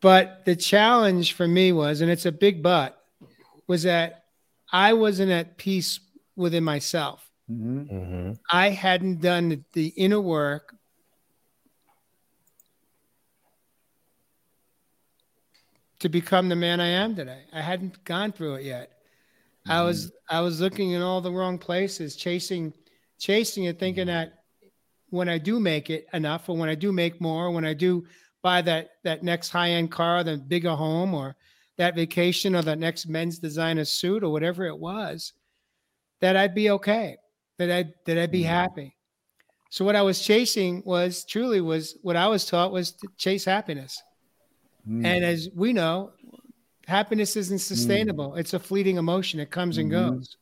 [0.00, 3.02] But the challenge for me was, and it's a big but,
[3.66, 4.26] was that
[4.72, 5.98] I wasn't at peace
[6.36, 7.28] within myself.
[7.50, 7.94] Mm-hmm.
[7.94, 8.32] Mm-hmm.
[8.50, 10.76] I hadn't done the, the inner work
[15.98, 17.42] to become the man I am today.
[17.52, 18.97] I hadn't gone through it yet.
[19.68, 20.36] I was mm-hmm.
[20.36, 22.72] I was looking in all the wrong places, chasing
[23.18, 24.30] chasing it, thinking mm-hmm.
[24.30, 24.44] that
[25.10, 28.04] when I do make it enough, or when I do make more, when I do
[28.42, 31.36] buy that that next high end car, the bigger home, or
[31.76, 35.32] that vacation, or that next men's designer suit, or whatever it was,
[36.20, 37.16] that I'd be okay,
[37.58, 38.48] that I that I'd be mm-hmm.
[38.48, 38.96] happy.
[39.70, 43.44] So what I was chasing was truly was what I was taught was to chase
[43.44, 44.02] happiness.
[44.88, 45.04] Mm.
[45.04, 46.12] And as we know,
[46.88, 48.32] happiness isn't sustainable.
[48.32, 48.38] Mm.
[48.38, 49.38] It's a fleeting emotion.
[49.40, 50.14] It comes and mm-hmm.
[50.16, 50.36] goes.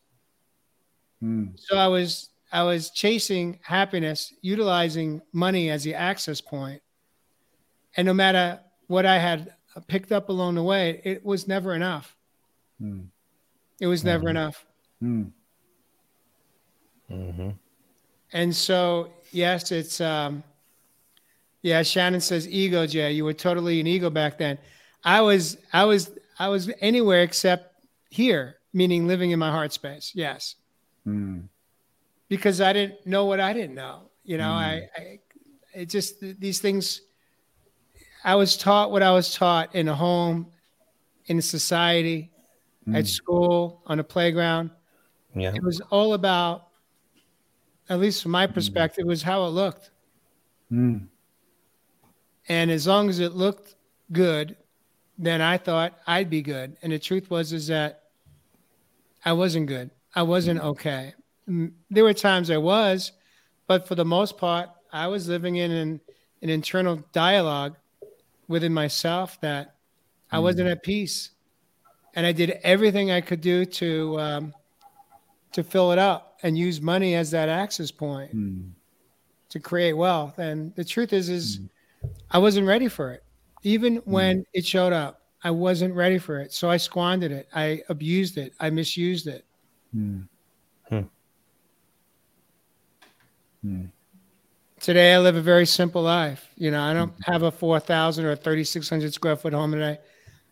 [1.23, 1.59] Mm.
[1.59, 6.81] So I was I was chasing happiness, utilizing money as the access point.
[7.97, 9.55] And no matter what I had
[9.89, 12.17] picked up along the way, it was never enough.
[12.81, 13.09] Mm.
[13.81, 14.29] It was never mm-hmm.
[14.29, 14.67] enough.
[15.03, 15.33] Mm.
[17.11, 17.51] Mm-hmm.
[18.33, 20.43] And so, yes, it's, um,
[21.63, 23.13] yeah, Shannon says ego, Jay.
[23.13, 24.59] You were totally an ego back then.
[25.05, 27.75] I was, I was, I was anywhere except
[28.11, 30.13] here, meaning living in my heart space.
[30.15, 30.57] Yes.
[31.07, 31.49] Mm.
[32.29, 34.11] Because I didn't know what I didn't know.
[34.25, 34.49] You know, mm.
[34.55, 35.21] I, I,
[35.75, 37.01] it just, these things,
[38.25, 40.49] I was taught what I was taught in a home,
[41.27, 42.33] in society,
[42.87, 42.99] mm.
[42.99, 44.71] at school, on a playground.
[45.35, 45.53] Yeah.
[45.55, 46.69] It was all about,
[47.89, 48.55] at least from my mm.
[48.55, 49.91] perspective, was how it looked.
[50.71, 51.09] And
[52.49, 53.77] as long as it looked
[54.11, 54.57] good,
[55.19, 56.77] then I thought I'd be good.
[56.83, 58.03] And the truth was is that
[59.25, 59.91] I wasn't good.
[60.15, 61.15] I wasn't okay.
[61.91, 63.13] There were times I was,
[63.67, 66.01] but for the most part, I was living in an,
[66.43, 67.77] an internal dialogue
[68.49, 69.75] within myself that
[70.31, 70.73] I wasn't mm.
[70.73, 71.31] at peace,
[72.15, 74.55] and I did everything I could do to um,
[75.53, 78.71] to fill it up and use money as that access point mm.
[79.51, 80.39] to create wealth.
[80.39, 81.69] And the truth is, is mm.
[82.31, 83.23] I wasn't ready for it,
[83.63, 84.07] even mm.
[84.07, 85.23] when it showed up.
[85.45, 87.49] I wasn't ready for it, so I squandered it.
[87.55, 88.55] I abused it.
[88.59, 89.45] I misused it.
[89.95, 90.27] Mm.
[90.89, 91.01] Hmm.
[93.63, 93.85] Hmm.
[94.81, 96.49] Today, I live a very simple life.
[96.57, 97.33] You know, I don't mm-hmm.
[97.33, 99.99] have a 4,000 or 3,600 square foot home today.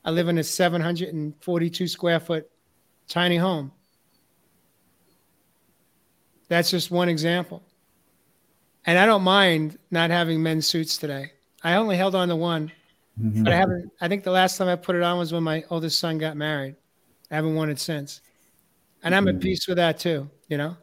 [0.05, 2.49] I live in a 742 square foot
[3.09, 3.73] tiny home.
[6.49, 7.63] That's just one example.
[8.87, 11.33] And I don't mind not having men's suits today.
[11.63, 12.71] I only held on to one,
[13.21, 13.45] mm-hmm.
[13.45, 13.91] but I haven't.
[14.01, 16.37] I think the last time I put it on was when my oldest son got
[16.37, 16.77] married.
[17.31, 18.21] I haven't worn it since.
[19.03, 19.37] And I'm mm-hmm.
[19.37, 20.77] at peace with that too, you know?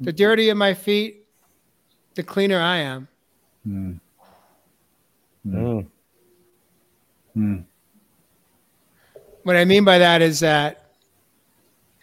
[0.00, 1.20] The dirtier my feet
[2.14, 3.08] the cleaner I am.
[3.66, 4.00] Mm.
[5.46, 5.86] Mm.
[7.36, 7.64] Mm.
[9.42, 10.90] What I mean by that is that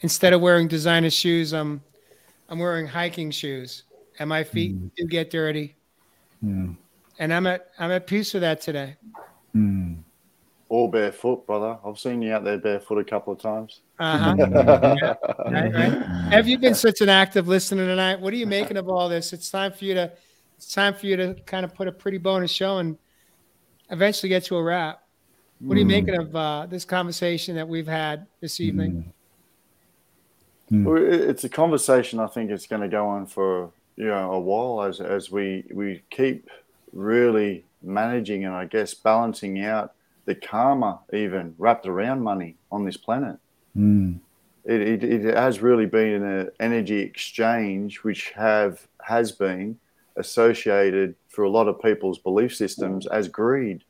[0.02, 1.82] instead of wearing designer shoes, I'm
[2.50, 3.84] I'm wearing hiking shoes,
[4.20, 4.90] and my feet mm.
[4.96, 5.76] do get dirty.
[6.44, 6.78] Mm.
[7.20, 8.96] And I'm at I'm at peace with that today.
[9.56, 9.98] Mm.
[10.70, 11.78] All barefoot, brother.
[11.86, 13.82] I've seen you out there barefoot a couple of times.
[14.00, 14.36] Uh-huh.
[14.40, 15.16] yeah.
[15.50, 16.04] right, right.
[16.32, 18.20] Have you been such an active listener tonight?
[18.20, 19.32] What are you making of all this?
[19.32, 20.12] It's time for you to
[20.58, 22.98] it's time for you to kind of put a pretty bonus show and
[23.92, 25.04] eventually get to a wrap.
[25.60, 25.90] What are you mm.
[25.90, 29.12] making of uh, this conversation that we've had this evening?
[30.72, 30.84] Mm.
[30.84, 34.40] Well, it's a conversation I think it's going to go on for you know a
[34.40, 36.50] while as as we we keep
[36.94, 39.94] really managing and I guess balancing out
[40.26, 43.38] the karma even wrapped around money on this planet.
[43.76, 44.20] Mm.
[44.66, 49.80] It, it, it, has really been an energy exchange which have has been
[50.18, 53.86] associated for a lot of people's belief systems as greed.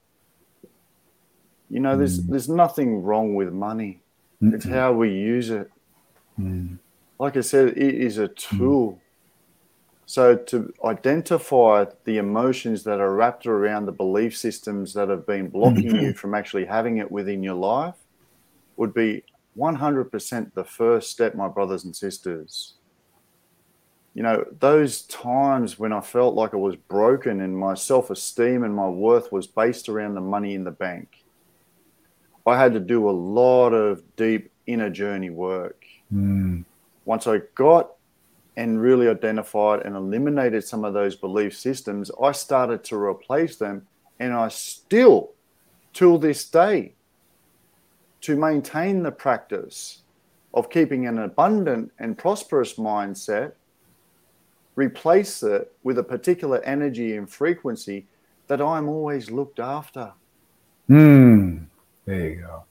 [1.69, 2.29] You know, there's mm.
[2.29, 4.01] there's nothing wrong with money.
[4.41, 4.53] Mm-mm.
[4.53, 5.71] It's how we use it.
[6.39, 6.77] Mm.
[7.19, 9.01] Like I said, it is a tool.
[10.07, 15.49] So to identify the emotions that are wrapped around the belief systems that have been
[15.49, 17.95] blocking you from actually having it within your life
[18.77, 19.25] would be
[19.57, 22.75] 100% the first step, my brothers and sisters.
[24.13, 28.63] You know, those times when I felt like I was broken and my self esteem
[28.63, 31.25] and my worth was based around the money in the bank,
[32.45, 35.83] I had to do a lot of deep inner journey work.
[36.13, 36.63] Mm.
[37.03, 37.96] Once I got
[38.57, 43.87] and really identified and eliminated some of those belief systems, I started to replace them.
[44.19, 45.31] And I still,
[45.93, 46.93] till this day,
[48.21, 50.01] to maintain the practice
[50.55, 53.51] of keeping an abundant and prosperous mindset,
[54.75, 58.07] replace it with a particular energy and frequency
[58.47, 60.11] that I'm always looked after.
[60.87, 61.59] Hmm.
[62.05, 62.63] There you go.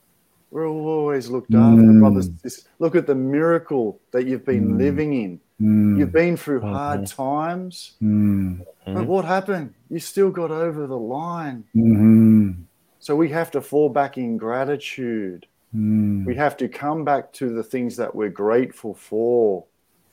[0.51, 2.01] We're always looked after, mm.
[2.01, 2.31] brothers.
[2.79, 4.79] Look at the miracle that you've been mm.
[4.79, 5.41] living in.
[5.61, 5.99] Mm.
[5.99, 7.23] You've been through hard mm-hmm.
[7.23, 7.93] times.
[8.03, 8.65] Mm.
[8.85, 9.75] But what happened?
[9.89, 11.65] You still got over the line.
[11.75, 12.53] Mm-hmm.
[12.99, 15.47] So we have to fall back in gratitude.
[15.75, 16.25] Mm.
[16.27, 19.65] We have to come back to the things that we're grateful for.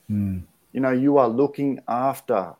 [0.10, 0.44] Mm.
[0.72, 2.54] You know, you are looking after.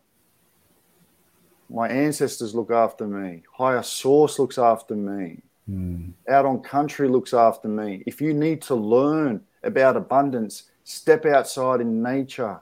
[1.70, 3.44] My ancestors look after me.
[3.52, 5.42] Higher source looks after me.
[5.70, 6.12] Mm.
[6.30, 8.04] Out on country looks after me.
[8.06, 12.60] If you need to learn about abundance, step outside in nature.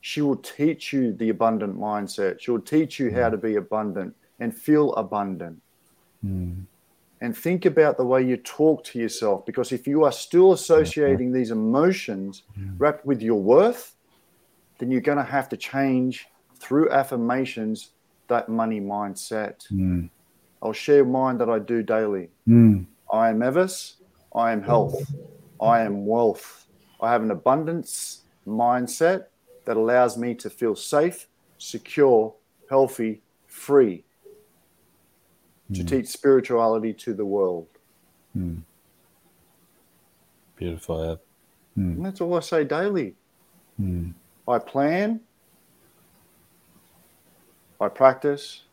[0.00, 2.40] She will teach you the abundant mindset.
[2.40, 5.60] She will teach you how to be abundant and feel abundant.
[6.24, 6.64] Mm.
[7.20, 11.32] And think about the way you talk to yourself because if you are still associating
[11.32, 12.44] these emotions
[12.78, 13.94] wrapped with your worth,
[14.78, 16.26] then you're going to have to change
[16.56, 17.90] through affirmations
[18.28, 19.70] that money mindset.
[19.70, 20.08] Mm.
[20.62, 22.30] I'll share mine that I do daily.
[22.48, 22.86] Mm.
[23.12, 23.94] I am Evis.
[24.34, 25.02] I am health.
[25.60, 26.66] I am wealth.
[27.02, 29.24] I have an abundance mindset
[29.64, 31.26] that allows me to feel safe,
[31.58, 32.34] secure,
[32.68, 34.04] healthy, free
[35.72, 35.88] to mm.
[35.88, 37.68] teach spirituality to the world.
[38.36, 38.62] Mm.
[40.56, 41.18] Beautiful, Ev.
[41.78, 42.02] Mm.
[42.02, 43.14] That's all I say daily.
[43.76, 44.10] Hmm.
[44.46, 45.20] I plan,
[47.80, 48.64] I practice,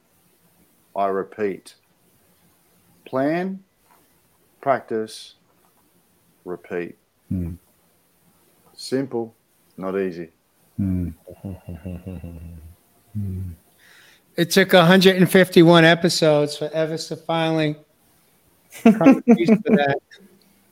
[0.93, 1.75] I repeat.
[3.05, 3.63] Plan,
[4.59, 5.35] practice,
[6.43, 6.97] repeat.
[7.29, 7.53] Hmm.
[8.73, 9.33] Simple,
[9.77, 10.31] not easy.
[10.77, 11.09] Hmm.
[14.37, 17.75] It took 151 episodes for Evis to finally
[18.83, 19.97] come to that.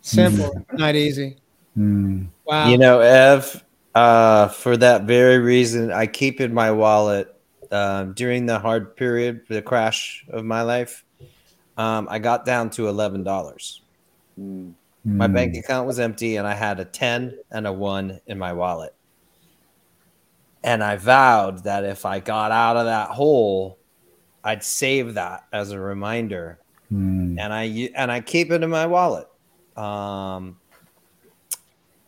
[0.01, 1.37] Simple, not easy.
[1.75, 2.27] Mm.
[2.45, 2.69] Wow.
[2.69, 3.63] You know, Ev,
[3.95, 7.35] uh, for that very reason, I keep in my wallet
[7.71, 11.03] um, during the hard period, the crash of my life.
[11.75, 13.81] Um, I got down to eleven dollars.
[14.39, 14.73] Mm.
[15.03, 18.53] My bank account was empty, and I had a ten and a one in my
[18.53, 18.93] wallet.
[20.65, 23.77] And I vowed that if I got out of that hole,
[24.43, 26.59] I'd save that as a reminder.
[26.91, 27.39] Mm.
[27.39, 29.27] And I and I keep it in my wallet.
[29.77, 30.57] Um,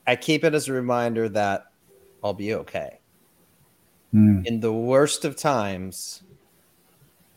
[0.08, 1.68] I keep it as a reminder that
[2.24, 3.00] I'll be okay.
[4.12, 4.44] Mm.
[4.48, 6.24] In the worst of times,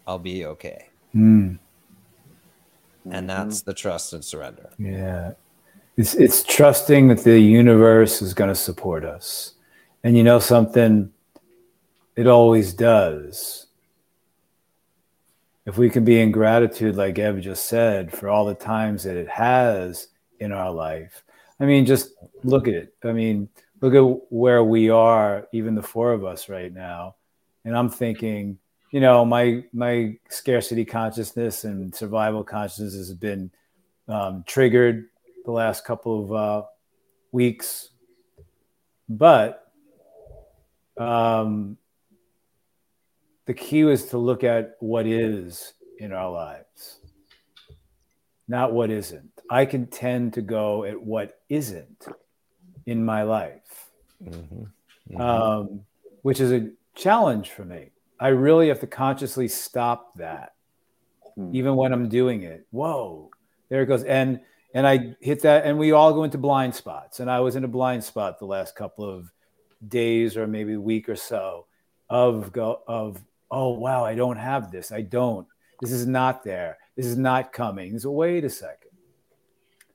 [0.06, 0.88] I'll be okay.
[1.14, 1.58] Mm.
[3.10, 4.70] And that's the trust and surrender.
[4.78, 5.32] Yeah.
[5.98, 9.54] It's, it's trusting that the universe is going to support us.
[10.02, 11.10] And you know something?
[12.16, 13.66] It always does.
[15.66, 19.16] If we can be in gratitude, like Ev just said, for all the times that
[19.16, 21.22] it has in our life.
[21.60, 22.94] I mean, just look at it.
[23.04, 23.48] I mean,
[23.80, 27.16] look at where we are, even the four of us right now.
[27.64, 28.58] And I'm thinking,
[28.90, 33.50] you know, my my scarcity consciousness and survival consciousness has been
[34.08, 35.06] um, triggered
[35.44, 36.66] the last couple of uh,
[37.32, 37.90] weeks,
[39.08, 39.69] but
[41.00, 41.76] um,
[43.46, 47.00] the key is to look at what is in our lives,
[48.46, 49.30] not what isn't.
[49.50, 52.06] I can tend to go at what isn't
[52.86, 53.90] in my life,
[54.22, 54.64] mm-hmm.
[55.10, 55.20] Mm-hmm.
[55.20, 55.80] Um,
[56.22, 57.90] which is a challenge for me.
[58.20, 60.54] I really have to consciously stop that,
[61.36, 61.54] mm.
[61.54, 62.66] even when I'm doing it.
[62.70, 63.30] Whoa,
[63.68, 64.04] there it goes.
[64.04, 64.40] And
[64.74, 67.18] and I hit that, and we all go into blind spots.
[67.18, 69.32] And I was in a blind spot the last couple of
[69.86, 71.66] days or maybe a week or so
[72.08, 74.92] of go of oh wow i don't have this.
[74.92, 75.46] I don't.
[75.80, 76.78] This is not there.
[76.96, 77.98] This is not coming.
[77.98, 78.90] So wait a second.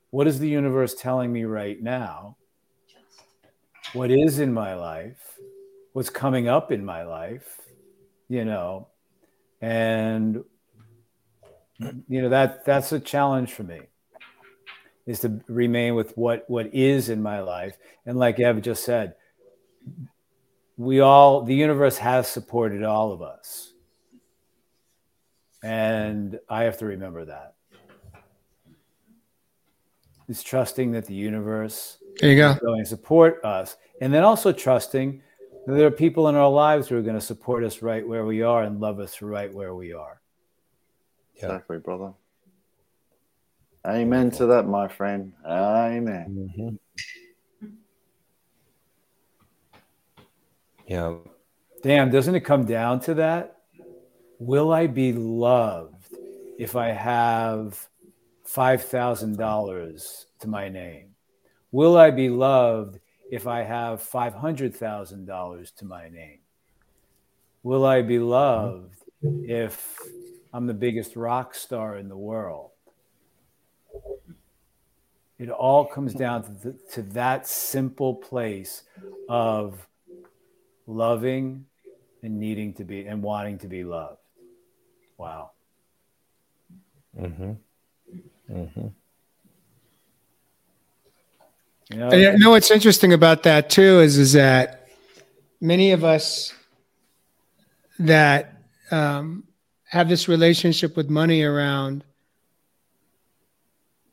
[0.10, 2.38] What is the universe telling me right now?
[3.94, 5.40] What is in my life?
[5.94, 7.62] What's coming up in my life?
[8.28, 8.88] You know
[9.62, 10.44] and
[11.80, 13.82] you know that that's a challenge for me
[15.06, 17.78] is to remain with what what is in my life.
[18.06, 19.16] And like ev just said
[20.78, 23.74] we all the universe has supported all of us.
[25.64, 27.56] And i have to remember that.
[30.28, 32.52] Is trusting that the universe there you go.
[32.52, 33.78] is going to support us.
[34.02, 35.22] And then also trusting
[35.66, 38.26] that there are people in our lives who are going to support us right where
[38.26, 40.22] we are and love us right where we are.
[41.36, 41.46] Yeah.
[41.46, 42.14] exactly brother.
[43.88, 45.34] Amen to that my friend.
[45.46, 46.52] Amen.
[46.58, 46.76] Mm-hmm.
[50.88, 51.16] Yeah.
[51.82, 53.58] Damn, doesn't it come down to that?
[54.40, 56.14] Will I be loved
[56.58, 57.88] if I have
[58.48, 61.10] $5,000 to my name?
[61.72, 63.00] Will I be loved
[63.32, 66.40] if I have $500,000 to my name?
[67.64, 70.00] Will I be loved if
[70.54, 72.72] I'm the biggest rock star in the world?
[75.38, 78.84] It all comes down to, the, to that simple place
[79.28, 79.88] of
[80.88, 81.66] loving
[82.24, 84.20] and needing to be and wanting to be loved.
[85.18, 85.52] Wow.
[87.20, 87.52] Mm-hmm.
[88.52, 88.88] Mm-hmm.
[91.90, 94.88] You know, and you know what's interesting about that too is is that
[95.62, 96.54] many of us
[98.00, 98.54] that
[98.92, 99.44] um,
[99.86, 102.04] have this relationship with money around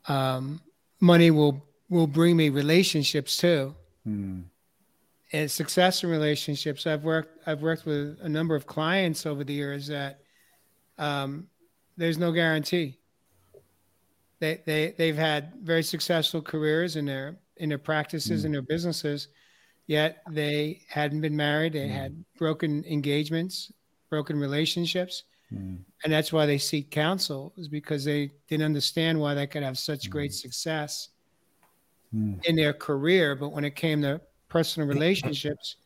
[0.07, 0.61] um,
[0.99, 3.75] money will will bring me relationships too.
[4.03, 4.41] Hmm
[5.33, 6.85] and success in relationships.
[6.85, 10.21] I've worked I've worked with a number of clients over the years that
[10.97, 11.47] um,
[11.97, 12.99] there's no guarantee.
[14.39, 18.45] They they they've had very successful careers in their in their practices mm.
[18.45, 19.29] in their businesses,
[19.87, 21.73] yet they hadn't been married.
[21.73, 21.91] They mm.
[21.91, 23.71] had broken engagements,
[24.09, 25.79] broken relationships, mm.
[26.03, 29.79] and that's why they seek counsel is because they didn't understand why they could have
[29.79, 30.35] such great mm.
[30.35, 31.09] success
[32.13, 32.43] mm.
[32.45, 34.21] in their career, but when it came to
[34.53, 35.77] personal relationships,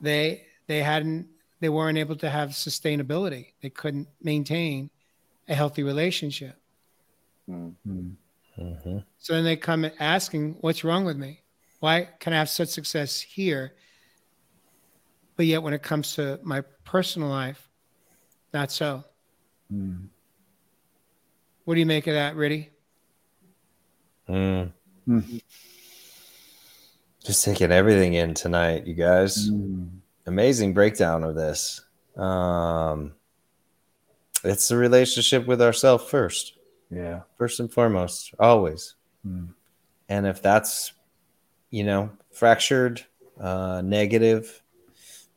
[0.00, 1.26] they they hadn't
[1.60, 3.48] they weren't able to have sustainability.
[3.60, 4.88] They couldn't maintain
[5.48, 6.56] a healthy relationship.
[7.50, 8.10] Mm-hmm.
[8.58, 8.98] Mm-hmm.
[9.18, 11.40] So then they come asking, "What's wrong with me?
[11.80, 13.74] Why can I have such success here,
[15.36, 17.68] but yet when it comes to my personal life,
[18.54, 19.04] not so?"
[19.72, 20.06] Mm.
[21.64, 22.70] What do you make of that, Riddy?
[24.28, 24.72] Mm.
[25.08, 25.42] Mm.
[27.24, 29.48] Just taking everything in tonight, you guys.
[29.48, 29.90] Mm.
[30.26, 31.80] Amazing breakdown of this.
[32.16, 33.12] Um,
[34.42, 36.58] it's the relationship with ourselves first.
[36.90, 37.20] Yeah.
[37.38, 38.96] First and foremost, always.
[39.26, 39.54] Mm.
[40.08, 40.92] And if that's,
[41.70, 43.04] you know, fractured,
[43.40, 44.60] uh, negative,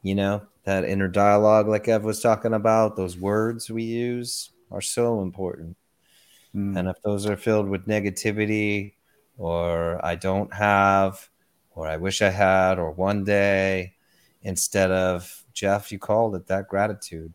[0.02, 4.82] you know, that inner dialogue, like Ev was talking about, those words we use are
[4.82, 5.78] so important.
[6.56, 6.78] Mm.
[6.78, 8.94] And if those are filled with negativity
[9.38, 11.30] or I don't have,
[11.76, 13.94] or I wish I had, or one day,
[14.42, 17.34] instead of Jeff, you called it that gratitude.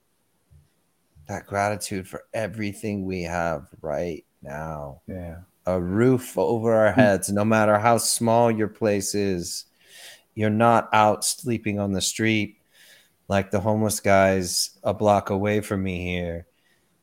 [1.29, 5.03] That gratitude for everything we have right now.
[5.07, 5.41] Yeah.
[5.67, 9.67] A roof over our heads, no matter how small your place is.
[10.35, 12.57] You're not out sleeping on the street
[13.29, 16.47] like the homeless guys a block away from me here.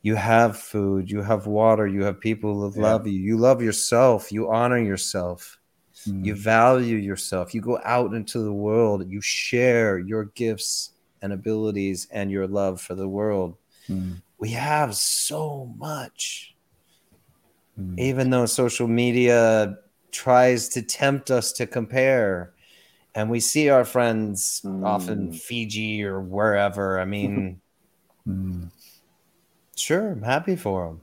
[0.02, 3.14] You have food, you have water, you have people who love yeah.
[3.14, 3.20] you.
[3.20, 5.60] You love yourself, you honor yourself
[6.06, 6.26] Mm.
[6.26, 7.54] You value yourself.
[7.54, 9.10] You go out into the world.
[9.10, 10.92] You share your gifts
[11.22, 13.56] and abilities and your love for the world.
[13.90, 14.22] Mm.
[14.38, 16.56] We have so much.
[17.80, 18.00] Mm.
[18.00, 19.78] Even though social media
[20.12, 22.54] tries to tempt us to compare,
[23.16, 25.36] and we see our friends often mm.
[25.36, 27.00] Fiji or wherever.
[27.00, 27.62] I mean,
[28.28, 28.70] mm.
[29.76, 31.02] sure, I'm happy for them.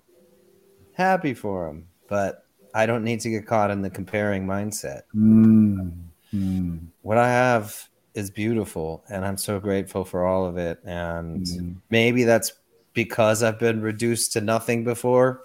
[0.93, 1.89] Happy for them.
[2.09, 2.44] But
[2.75, 5.03] I don't need to get caught in the comparing mindset.
[5.15, 5.97] Mm.
[6.35, 6.87] Mm.
[7.03, 10.81] What I have is beautiful, and I'm so grateful for all of it.
[10.85, 11.77] And mm.
[11.91, 12.53] maybe that's
[12.93, 15.43] because I've been reduced to nothing before,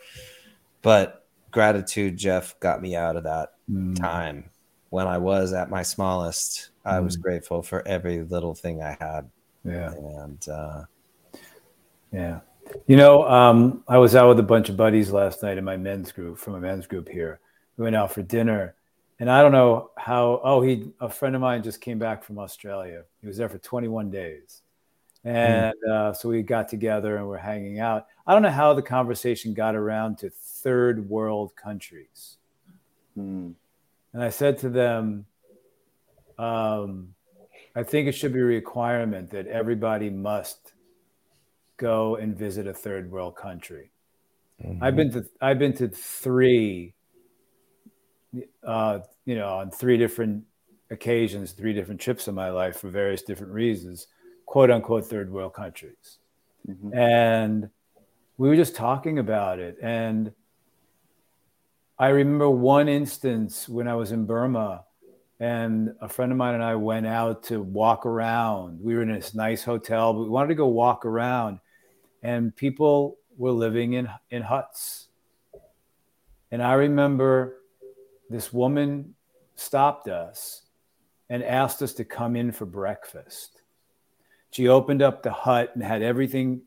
[0.81, 3.95] but gratitude, Jeff, got me out of that mm.
[3.99, 4.49] time
[4.89, 6.69] when I was at my smallest.
[6.85, 9.29] I was grateful for every little thing I had.
[9.63, 9.91] Yeah.
[9.91, 10.83] And, uh,
[12.11, 12.39] yeah.
[12.87, 15.77] You know, um, I was out with a bunch of buddies last night in my
[15.77, 17.39] men's group from a men's group here.
[17.77, 18.75] We went out for dinner,
[19.19, 20.41] and I don't know how.
[20.43, 23.03] Oh, he a friend of mine just came back from Australia.
[23.21, 24.61] He was there for 21 days,
[25.23, 25.91] and mm.
[25.91, 28.07] uh, so we got together and we're hanging out.
[28.27, 32.37] I don't know how the conversation got around to third world countries,
[33.17, 33.53] mm.
[34.13, 35.25] and I said to them,
[36.37, 37.15] um,
[37.75, 40.68] "I think it should be a requirement that everybody must."
[41.79, 43.91] Go and visit a third world country.
[44.63, 44.83] Mm-hmm.
[44.83, 46.93] I've been to I've been to three,
[48.63, 50.43] uh, you know, on three different
[50.91, 54.07] occasions, three different trips in my life for various different reasons,
[54.45, 56.19] quote unquote third world countries,
[56.67, 56.93] mm-hmm.
[56.93, 57.69] and
[58.37, 60.31] we were just talking about it, and
[61.97, 64.85] I remember one instance when I was in Burma
[65.41, 68.79] and a friend of mine and I went out to walk around.
[68.81, 71.59] We were in this nice hotel, but we wanted to go walk around
[72.23, 75.07] and people were living in, in huts.
[76.51, 77.57] And I remember
[78.29, 79.15] this woman
[79.55, 80.63] stopped us
[81.29, 83.61] and asked us to come in for breakfast.
[84.51, 86.61] She opened up the hut and had everything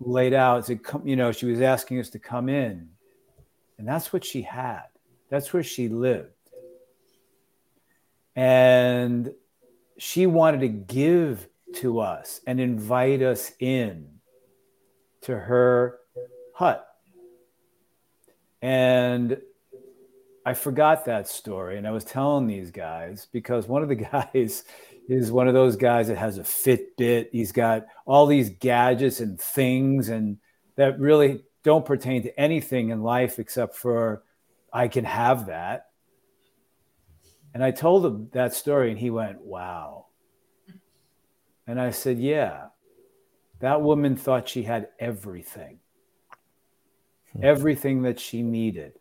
[0.00, 0.66] laid out.
[0.66, 2.88] Said, come, you know, she was asking us to come in.
[3.78, 4.84] And that's what she had.
[5.30, 6.30] That's where she lived.
[8.36, 9.32] And
[9.96, 14.13] she wanted to give to us and invite us in
[15.24, 15.98] to her
[16.54, 16.86] hut.
[18.62, 19.38] And
[20.46, 21.78] I forgot that story.
[21.78, 24.64] And I was telling these guys because one of the guys
[25.08, 27.28] is one of those guys that has a Fitbit.
[27.32, 30.38] He's got all these gadgets and things and
[30.76, 34.22] that really don't pertain to anything in life except for
[34.72, 35.86] I can have that.
[37.54, 40.06] And I told him that story and he went, wow.
[41.66, 42.68] And I said, yeah.
[43.64, 45.78] That woman thought she had everything,
[47.32, 47.42] hmm.
[47.42, 48.92] everything that she needed,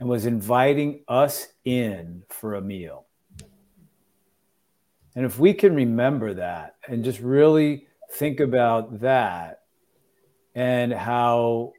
[0.00, 3.06] and was inviting us in for a meal.
[5.14, 9.60] And if we can remember that and just really think about that
[10.56, 11.72] and how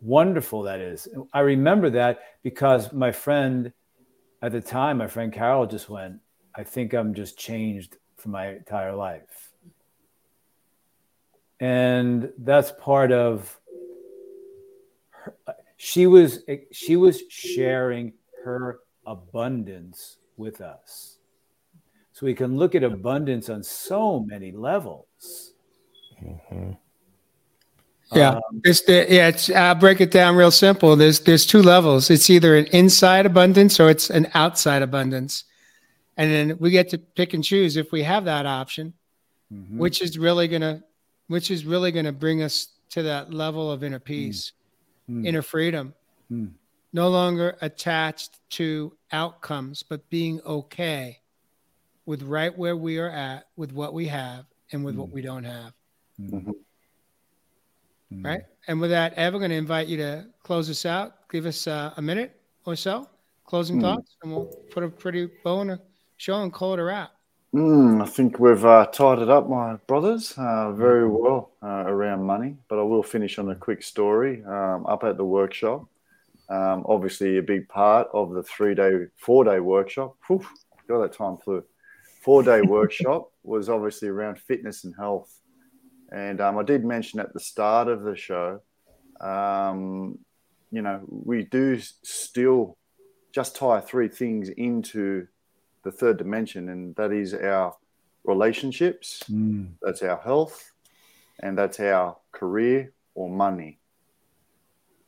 [0.00, 1.06] wonderful that is.
[1.32, 3.72] I remember that because my friend
[4.42, 6.16] at the time, my friend Carol just went,
[6.52, 9.47] I think I'm just changed for my entire life.
[11.60, 13.58] And that's part of
[15.10, 15.34] her,
[15.76, 18.12] she was she was sharing
[18.44, 21.18] her abundance with us.
[22.12, 25.54] So we can look at abundance on so many levels.
[26.22, 26.72] Mm-hmm.
[28.12, 29.28] Yeah, um, it's the yeah.
[29.28, 30.96] It's I'll break it down real simple.
[30.96, 32.10] There's there's two levels.
[32.10, 35.44] It's either an inside abundance or it's an outside abundance,
[36.16, 38.94] and then we get to pick and choose if we have that option,
[39.52, 39.78] mm-hmm.
[39.78, 40.82] which is really gonna,
[41.28, 44.52] which is really gonna bring us to that level of inner peace,
[45.08, 45.26] mm-hmm.
[45.26, 45.94] inner freedom,
[46.30, 46.50] mm.
[46.92, 51.20] no longer attached to outcomes, but being okay
[52.06, 55.12] with right where we are at, with what we have, and with what mm.
[55.12, 55.72] we don't have.
[56.20, 56.50] Mm-hmm.
[58.12, 58.24] Mm.
[58.24, 58.40] Right.
[58.66, 61.28] And with that, Ev, I'm going to invite you to close us out.
[61.30, 63.08] Give us uh, a minute or so,
[63.44, 63.82] closing mm.
[63.82, 65.80] thoughts, and we'll put a pretty bow on a
[66.16, 67.12] show and call it a wrap.
[67.54, 71.22] Mm, I think we've uh, tied it up, my brothers, uh, very mm-hmm.
[71.22, 72.56] well uh, around money.
[72.68, 74.44] But I will finish on a quick story.
[74.44, 75.86] Um, up at the workshop,
[76.50, 80.16] um, obviously a big part of the three-day, four-day workshop.
[80.26, 80.44] Whew,
[80.88, 81.64] God, that time flew.
[82.20, 85.34] Four-day workshop was obviously around fitness and health.
[86.12, 88.60] And um, I did mention at the start of the show,
[89.22, 90.18] um,
[90.70, 92.76] you know, we do still
[93.32, 95.28] just tie three things into
[95.88, 97.74] the third dimension, and that is our
[98.24, 99.68] relationships, mm.
[99.80, 100.72] that's our health,
[101.40, 103.78] and that's our career or money.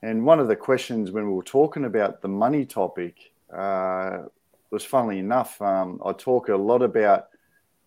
[0.02, 3.14] And one of the questions when we were talking about the money topic
[3.54, 4.20] uh,
[4.70, 7.26] was, funnily enough, um, I talk a lot about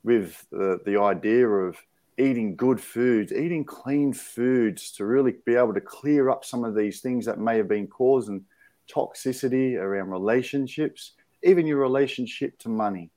[0.03, 1.75] with the, the idea of
[2.19, 6.75] eating good foods, eating clean foods to really be able to clear up some of
[6.75, 8.45] these things that may have been causing
[8.87, 11.13] toxicity around relationships,
[11.43, 13.09] even your relationship to money.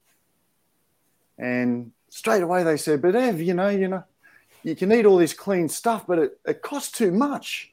[1.39, 4.05] And straight away they said, but Ev, you know, you know,
[4.63, 7.73] you can eat all this clean stuff, but it, it costs too much.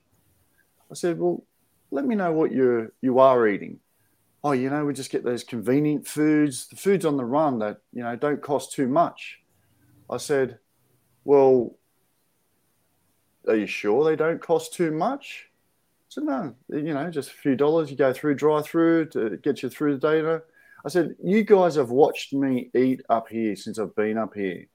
[0.92, 1.44] I said, well,
[1.92, 3.80] let me know what you're, you are eating.
[4.44, 7.78] Oh, you know, we just get those convenient foods, the foods on the run that,
[7.94, 9.40] you know, don't cost too much.
[10.10, 10.60] I said,
[11.24, 11.76] well,
[13.48, 15.50] are you sure they don't cost too much?
[16.18, 17.90] No, you know, just a few dollars.
[17.90, 20.44] You go through drive through to get you through the data.
[20.86, 24.68] I said, you guys have watched me eat up here since I've been up here.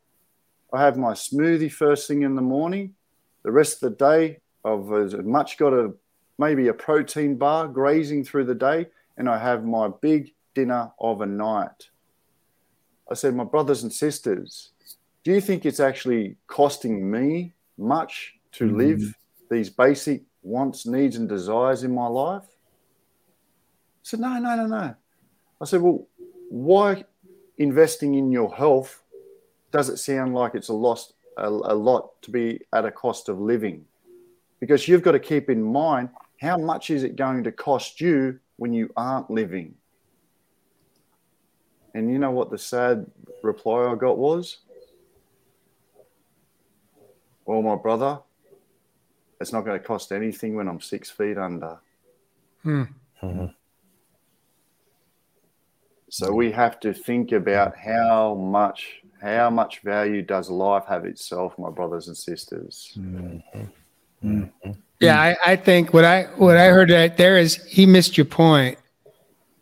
[0.73, 2.95] I have my smoothie first thing in the morning.
[3.43, 5.93] The rest of the day, I've as much got a
[6.39, 8.87] maybe a protein bar grazing through the day,
[9.17, 11.89] and I have my big dinner of a night.
[13.11, 14.71] I said, my brothers and sisters,
[15.25, 18.77] do you think it's actually costing me much to mm.
[18.77, 19.15] live
[19.51, 22.45] these basic wants, needs, and desires in my life?
[22.45, 24.95] I said, no, no, no, no.
[25.61, 26.07] I said, well,
[26.49, 27.05] why
[27.59, 29.03] investing in your health
[29.71, 33.29] does it sound like it's a lost a, a lot to be at a cost
[33.29, 33.85] of living?
[34.61, 36.09] Because you've got to keep in mind
[36.41, 39.75] how much is it going to cost you when you aren't living?
[41.95, 43.07] And you know what the sad
[43.43, 44.59] reply I got was?
[47.45, 48.21] Well, my brother,
[49.41, 51.79] it's not going to cost anything when I'm six feet under.
[52.63, 52.83] Hmm.
[53.23, 53.47] Mm-hmm.
[56.11, 61.59] So we have to think about how much how much value does life have itself,
[61.59, 62.93] my brothers and sisters.
[62.97, 63.61] Mm-hmm.
[64.25, 64.71] Mm-hmm.
[65.01, 68.25] Yeah, I, I, think what I what I heard right there is he missed your
[68.25, 68.79] point.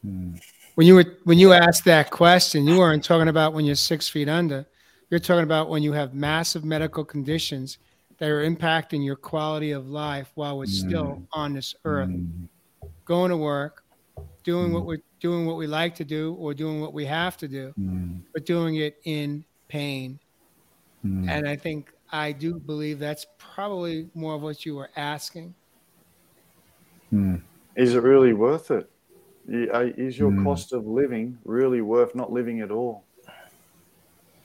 [0.05, 0.41] Mm.
[0.77, 4.09] When you were when you asked that question, you weren't talking about when you're six
[4.09, 4.67] feet under.
[5.11, 7.79] You're talking about when you have massive medical conditions
[8.19, 11.27] that are impacting your quality of life while we're still mm.
[11.33, 12.09] on this earth.
[12.09, 12.49] Mm.
[13.05, 13.85] Going to work,
[14.43, 14.87] doing what mm.
[14.87, 17.73] we're doing what we like to do or doing what we have to do,
[18.33, 20.19] but doing it in pain.
[21.03, 25.55] And I think I do believe that's probably more of what you were asking.
[27.77, 28.91] Is it really worth it
[29.49, 33.05] is Uh, is your cost of living really worth not living at all?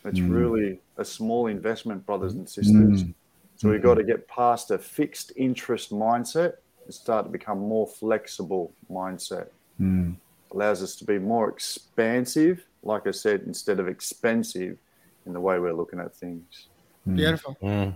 [0.06, 0.32] It's mm.
[0.32, 3.04] really a small investment, brothers and sisters.
[3.04, 3.14] Mm.
[3.62, 6.54] So we've got to get past a fixed interest mindset
[6.84, 9.50] and start to become more flexible mindset.
[9.80, 10.16] Mm.
[10.52, 14.80] Allows us to be more expansive, like I said, instead of expensive
[15.28, 16.70] in the way we're looking at things.
[17.08, 17.18] Mm.
[17.18, 17.56] Beautiful.
[17.62, 17.96] Mm.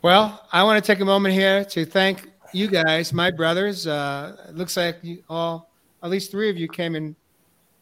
[0.00, 3.86] Well, I want to take a moment here to thank you guys, my brothers.
[3.86, 5.70] Uh, it looks like you all,
[6.02, 7.14] at least three of you came in,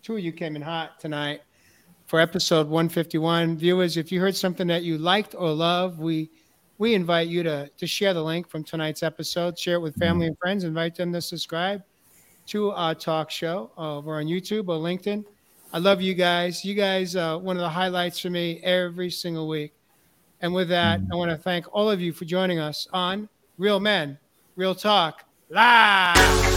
[0.03, 1.43] two of you came in hot tonight.
[2.07, 3.59] for episode 151.
[3.59, 6.31] Viewers, if you heard something that you liked or love, we
[6.79, 10.27] we invite you to to share the link from tonight's episode, share it with family
[10.27, 11.83] and friends, invite them to subscribe
[12.47, 15.25] to our talk show over on YouTube or LinkedIn.
[15.73, 16.65] I love you guys.
[16.65, 19.73] You guys, uh, one of the highlights for me every single week.
[20.41, 23.81] And with that, I want to thank all of you for joining us on Real
[23.81, 24.19] Men,
[24.55, 26.56] Real Talk, live.